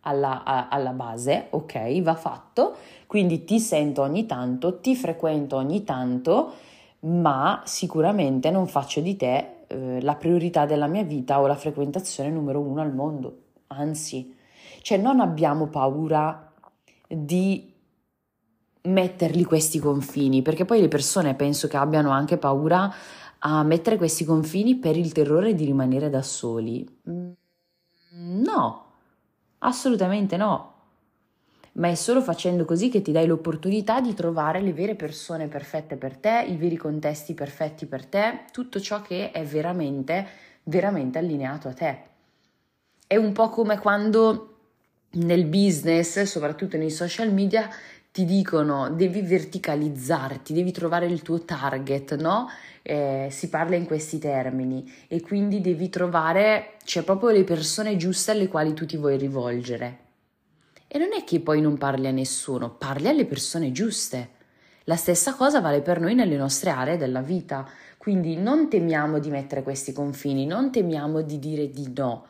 alla, 0.02 0.44
a, 0.44 0.68
alla 0.68 0.92
base, 0.92 1.48
ok, 1.50 2.00
va 2.02 2.14
fatto, 2.14 2.76
quindi 3.06 3.44
ti 3.44 3.60
sento 3.60 4.02
ogni 4.02 4.26
tanto, 4.26 4.80
ti 4.80 4.94
frequento 4.96 5.56
ogni 5.56 5.84
tanto, 5.84 6.52
ma 7.00 7.62
sicuramente 7.64 8.50
non 8.50 8.66
faccio 8.66 9.00
di 9.00 9.16
te 9.16 9.64
eh, 9.66 10.00
la 10.00 10.14
priorità 10.14 10.66
della 10.66 10.86
mia 10.86 11.02
vita 11.04 11.40
o 11.40 11.46
la 11.46 11.56
frequentazione 11.56 12.30
numero 12.30 12.60
uno 12.60 12.80
al 12.80 12.94
mondo, 12.94 13.38
anzi, 13.68 14.34
cioè 14.82 14.98
non 14.98 15.20
abbiamo 15.20 15.66
paura 15.66 16.52
di 17.06 17.72
metterli 18.82 19.44
questi 19.44 19.78
confini, 19.78 20.42
perché 20.42 20.64
poi 20.64 20.80
le 20.80 20.88
persone 20.88 21.34
penso 21.34 21.68
che 21.68 21.76
abbiano 21.76 22.10
anche 22.10 22.38
paura 22.38 22.92
a 23.42 23.62
mettere 23.62 23.96
questi 23.96 24.24
confini 24.24 24.76
per 24.76 24.96
il 24.96 25.12
terrore 25.12 25.54
di 25.54 25.64
rimanere 25.64 26.10
da 26.10 26.22
soli. 26.22 26.86
Mm, 27.08 27.30
no, 28.42 28.89
Assolutamente 29.62 30.36
no. 30.36 30.74
Ma 31.72 31.88
è 31.88 31.94
solo 31.94 32.20
facendo 32.20 32.64
così 32.64 32.88
che 32.88 33.02
ti 33.02 33.12
dai 33.12 33.26
l'opportunità 33.26 34.00
di 34.00 34.14
trovare 34.14 34.60
le 34.60 34.72
vere 34.72 34.96
persone 34.96 35.46
perfette 35.46 35.96
per 35.96 36.16
te, 36.16 36.44
i 36.48 36.56
veri 36.56 36.76
contesti 36.76 37.34
perfetti 37.34 37.86
per 37.86 38.04
te, 38.06 38.44
tutto 38.52 38.80
ciò 38.80 39.02
che 39.02 39.30
è 39.30 39.44
veramente, 39.44 40.26
veramente 40.64 41.18
allineato 41.18 41.68
a 41.68 41.72
te. 41.72 41.98
È 43.06 43.16
un 43.16 43.32
po' 43.32 43.50
come 43.50 43.78
quando 43.78 44.46
nel 45.12 45.44
business, 45.46 46.22
soprattutto 46.22 46.76
nei 46.76 46.90
social 46.90 47.32
media, 47.32 47.68
ti 48.12 48.24
dicono 48.24 48.90
devi 48.90 49.22
verticalizzarti, 49.22 50.52
devi 50.52 50.72
trovare 50.72 51.06
il 51.06 51.22
tuo 51.22 51.44
target, 51.44 52.16
no? 52.16 52.48
Eh, 52.82 53.28
si 53.30 53.48
parla 53.48 53.76
in 53.76 53.86
questi 53.86 54.18
termini 54.18 54.90
e 55.06 55.20
quindi 55.20 55.60
devi 55.60 55.88
trovare, 55.88 56.76
cioè 56.84 57.04
proprio 57.04 57.30
le 57.30 57.44
persone 57.44 57.96
giuste 57.96 58.32
alle 58.32 58.48
quali 58.48 58.74
tu 58.74 58.84
ti 58.84 58.96
vuoi 58.96 59.16
rivolgere. 59.16 59.98
E 60.88 60.98
non 60.98 61.10
è 61.16 61.22
che 61.22 61.38
poi 61.40 61.60
non 61.60 61.78
parli 61.78 62.08
a 62.08 62.10
nessuno, 62.10 62.70
parli 62.70 63.06
alle 63.06 63.26
persone 63.26 63.70
giuste. 63.70 64.30
La 64.84 64.96
stessa 64.96 65.34
cosa 65.34 65.60
vale 65.60 65.82
per 65.82 66.00
noi 66.00 66.16
nelle 66.16 66.36
nostre 66.36 66.70
aree 66.70 66.96
della 66.96 67.20
vita, 67.20 67.68
quindi 67.96 68.36
non 68.36 68.68
temiamo 68.68 69.20
di 69.20 69.30
mettere 69.30 69.62
questi 69.62 69.92
confini, 69.92 70.46
non 70.46 70.72
temiamo 70.72 71.20
di 71.20 71.38
dire 71.38 71.70
di 71.70 71.92
no 71.94 72.26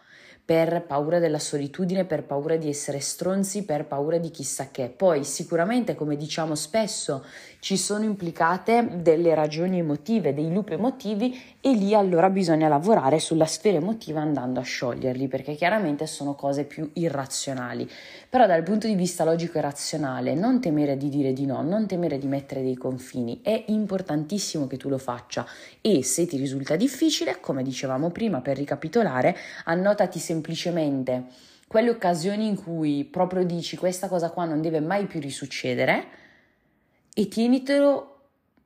per 0.50 0.82
paura 0.82 1.20
della 1.20 1.38
solitudine, 1.38 2.04
per 2.04 2.24
paura 2.24 2.56
di 2.56 2.68
essere 2.68 2.98
stronzi, 2.98 3.62
per 3.62 3.84
paura 3.84 4.18
di 4.18 4.32
chissà 4.32 4.70
che. 4.72 4.88
Poi 4.88 5.22
sicuramente, 5.22 5.94
come 5.94 6.16
diciamo 6.16 6.56
spesso, 6.56 7.24
ci 7.60 7.76
sono 7.76 8.02
implicate 8.02 8.96
delle 8.96 9.32
ragioni 9.36 9.78
emotive, 9.78 10.34
dei 10.34 10.52
loop 10.52 10.70
emotivi 10.70 11.40
e 11.60 11.72
lì 11.74 11.94
allora 11.94 12.30
bisogna 12.30 12.66
lavorare 12.66 13.20
sulla 13.20 13.44
sfera 13.44 13.76
emotiva 13.76 14.22
andando 14.22 14.58
a 14.58 14.64
scioglierli, 14.64 15.28
perché 15.28 15.54
chiaramente 15.54 16.08
sono 16.08 16.34
cose 16.34 16.64
più 16.64 16.90
irrazionali. 16.94 17.88
Però 18.28 18.44
dal 18.46 18.64
punto 18.64 18.88
di 18.88 18.96
vista 18.96 19.22
logico 19.22 19.58
e 19.58 19.60
razionale, 19.60 20.34
non 20.34 20.60
temere 20.60 20.96
di 20.96 21.10
dire 21.10 21.32
di 21.32 21.46
no, 21.46 21.62
non 21.62 21.86
temere 21.86 22.18
di 22.18 22.26
mettere 22.26 22.62
dei 22.62 22.76
confini, 22.76 23.38
è 23.44 23.66
importantissimo 23.68 24.66
che 24.66 24.76
tu 24.76 24.88
lo 24.88 24.98
faccia 24.98 25.46
e 25.80 26.02
se 26.02 26.26
ti 26.26 26.36
risulta 26.36 26.74
difficile, 26.74 27.38
come 27.38 27.62
dicevamo 27.62 28.10
prima 28.10 28.40
per 28.40 28.56
ricapitolare, 28.56 29.36
annotati 29.66 30.18
semplicemente 30.18 30.38
semplicemente 30.40 31.24
quelle 31.66 31.90
occasioni 31.90 32.46
in 32.46 32.60
cui 32.60 33.04
proprio 33.04 33.44
dici 33.44 33.76
questa 33.76 34.08
cosa 34.08 34.30
qua 34.30 34.44
non 34.44 34.60
deve 34.60 34.80
mai 34.80 35.06
più 35.06 35.20
risuccedere 35.20 36.04
e 37.14 37.28
tienitelo 37.28 38.16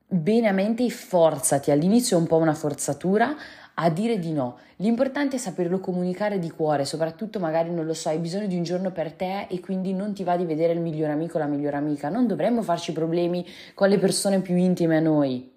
bene 0.07 0.49
a 0.49 0.53
mente 0.53 0.85
e 0.85 0.91
forzati. 0.91 1.71
All'inizio 1.71 2.17
è 2.17 2.21
un 2.21 2.27
po' 2.27 2.37
una 2.37 2.55
forzatura 2.55 3.37
a 3.75 3.91
dire 3.91 4.19
di 4.19 4.33
no. 4.33 4.59
L'importante 4.77 5.37
è 5.37 5.39
saperlo 5.39 5.81
comunicare 5.81 6.39
di 6.39 6.51
cuore, 6.51 6.85
soprattutto 6.85 7.39
magari 7.39 7.71
non 7.71 7.85
lo 7.85 7.95
so, 7.95 8.09
hai 8.09 8.19
bisogno 8.19 8.47
di 8.47 8.57
un 8.57 8.63
giorno 8.63 8.91
per 8.91 9.13
te 9.13 9.49
e 9.51 9.61
quindi 9.61 9.93
non 9.93 10.15
ti 10.15 10.25
va 10.25 10.37
di 10.37 10.45
vedere 10.47 10.73
il 10.73 10.81
miglior 10.81 11.11
amico 11.11 11.37
o 11.37 11.41
la 11.41 11.47
migliore 11.47 11.77
amica. 11.77 12.09
Non 12.09 12.27
dovremmo 12.27 12.63
farci 12.63 12.93
problemi 12.93 13.47
con 13.75 13.89
le 13.89 13.99
persone 13.99 14.41
più 14.41 14.57
intime 14.57 14.97
a 14.97 15.01
noi 15.01 15.54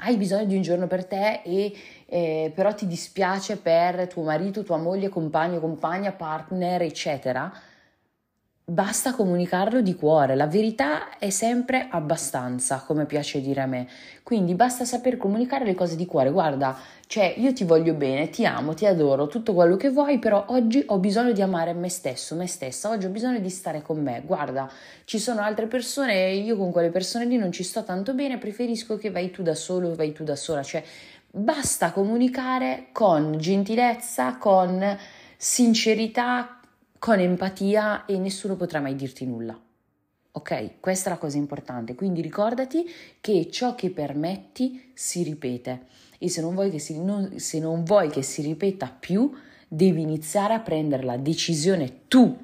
hai 0.00 0.16
bisogno 0.16 0.44
di 0.44 0.56
un 0.56 0.62
giorno 0.62 0.86
per 0.86 1.04
te 1.04 1.42
e 1.44 1.74
eh, 2.06 2.52
però 2.54 2.74
ti 2.74 2.86
dispiace 2.86 3.56
per 3.56 4.06
tuo 4.08 4.22
marito, 4.22 4.62
tua 4.62 4.78
moglie, 4.78 5.08
compagno, 5.08 5.60
compagna, 5.60 6.12
partner, 6.12 6.82
eccetera, 6.82 7.52
basta 8.70 9.14
comunicarlo 9.14 9.80
di 9.80 9.96
cuore. 9.96 10.36
La 10.36 10.46
verità 10.46 11.18
è 11.18 11.30
sempre 11.30 11.88
abbastanza, 11.90 12.84
come 12.86 13.04
piace 13.04 13.40
dire 13.40 13.62
a 13.62 13.66
me. 13.66 13.88
Quindi 14.22 14.54
basta 14.54 14.84
saper 14.84 15.16
comunicare 15.16 15.64
le 15.64 15.74
cose 15.74 15.96
di 15.96 16.06
cuore. 16.06 16.30
Guarda, 16.30 16.78
cioè 17.08 17.34
io 17.36 17.52
ti 17.52 17.64
voglio 17.64 17.94
bene, 17.94 18.30
ti 18.30 18.46
amo, 18.46 18.72
ti 18.74 18.86
adoro, 18.86 19.26
tutto 19.26 19.54
quello 19.54 19.76
che 19.76 19.90
vuoi, 19.90 20.20
però 20.20 20.44
oggi 20.48 20.84
ho 20.86 20.98
bisogno 20.98 21.32
di 21.32 21.42
amare 21.42 21.72
me 21.72 21.88
stesso, 21.88 22.36
me 22.36 22.46
stessa. 22.46 22.90
Oggi 22.90 23.06
ho 23.06 23.10
bisogno 23.10 23.40
di 23.40 23.50
stare 23.50 23.82
con 23.82 24.00
me. 24.00 24.22
Guarda, 24.24 24.70
ci 25.04 25.18
sono 25.18 25.40
altre 25.40 25.66
persone 25.66 26.26
e 26.26 26.36
io 26.36 26.56
con 26.56 26.70
quelle 26.70 26.90
persone 26.90 27.24
lì 27.24 27.36
non 27.36 27.50
ci 27.50 27.64
sto 27.64 27.82
tanto 27.82 28.14
bene, 28.14 28.38
preferisco 28.38 28.96
che 28.96 29.10
vai 29.10 29.32
tu 29.32 29.42
da 29.42 29.56
solo, 29.56 29.96
vai 29.96 30.12
tu 30.12 30.22
da 30.22 30.36
sola, 30.36 30.62
cioè 30.62 30.84
basta 31.32 31.90
comunicare 31.90 32.86
con 32.92 33.36
gentilezza, 33.36 34.36
con 34.36 34.96
sincerità, 35.36 36.59
con 37.00 37.18
empatia 37.18 38.04
e 38.04 38.18
nessuno 38.18 38.56
potrà 38.56 38.78
mai 38.78 38.94
dirti 38.94 39.24
nulla. 39.24 39.58
Ok, 40.32 40.80
questa 40.80 41.08
è 41.08 41.12
la 41.14 41.18
cosa 41.18 41.38
importante. 41.38 41.94
Quindi 41.94 42.20
ricordati 42.20 42.84
che 43.22 43.48
ciò 43.50 43.74
che 43.74 43.88
permetti 43.88 44.92
si 44.94 45.22
ripete 45.22 45.86
e 46.18 46.28
se 46.28 46.42
non 46.42 46.52
vuoi 46.54 46.70
che 46.70 46.78
si, 46.78 47.02
non, 47.02 47.38
se 47.38 47.58
non 47.58 47.84
vuoi 47.84 48.10
che 48.10 48.22
si 48.22 48.42
ripeta 48.42 48.94
più, 48.96 49.32
devi 49.66 50.02
iniziare 50.02 50.52
a 50.52 50.60
prendere 50.60 51.02
la 51.02 51.16
decisione 51.16 52.06
tu 52.06 52.36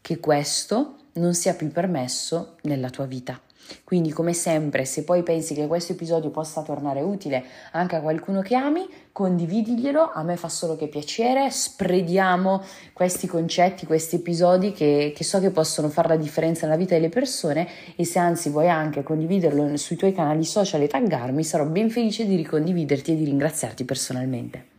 che 0.00 0.18
questo 0.18 0.96
non 1.12 1.34
sia 1.34 1.54
più 1.54 1.70
permesso 1.70 2.56
nella 2.62 2.88
tua 2.88 3.04
vita. 3.04 3.38
Quindi, 3.84 4.10
come 4.10 4.32
sempre, 4.32 4.84
se 4.84 5.04
poi 5.04 5.22
pensi 5.22 5.54
che 5.54 5.66
questo 5.66 5.92
episodio 5.92 6.30
possa 6.30 6.62
tornare 6.62 7.00
utile 7.00 7.44
anche 7.72 7.96
a 7.96 8.00
qualcuno 8.00 8.40
che 8.40 8.54
ami, 8.54 8.86
condividiglielo, 9.12 10.12
a 10.12 10.22
me 10.22 10.36
fa 10.36 10.48
solo 10.48 10.76
che 10.76 10.86
piacere, 10.86 11.50
sprediamo 11.50 12.62
questi 12.92 13.26
concetti, 13.26 13.86
questi 13.86 14.16
episodi 14.16 14.72
che, 14.72 15.12
che 15.14 15.24
so 15.24 15.40
che 15.40 15.50
possono 15.50 15.88
fare 15.88 16.08
la 16.08 16.16
differenza 16.16 16.66
nella 16.66 16.78
vita 16.78 16.94
delle 16.94 17.08
persone 17.08 17.68
e 17.96 18.04
se 18.04 18.18
anzi 18.18 18.50
vuoi 18.50 18.68
anche 18.68 19.02
condividerlo 19.02 19.76
sui 19.76 19.96
tuoi 19.96 20.12
canali 20.12 20.44
social 20.44 20.82
e 20.82 20.86
taggarmi, 20.86 21.42
sarò 21.42 21.64
ben 21.64 21.90
felice 21.90 22.26
di 22.26 22.36
ricondividerti 22.36 23.12
e 23.12 23.16
di 23.16 23.24
ringraziarti 23.24 23.84
personalmente. 23.84 24.77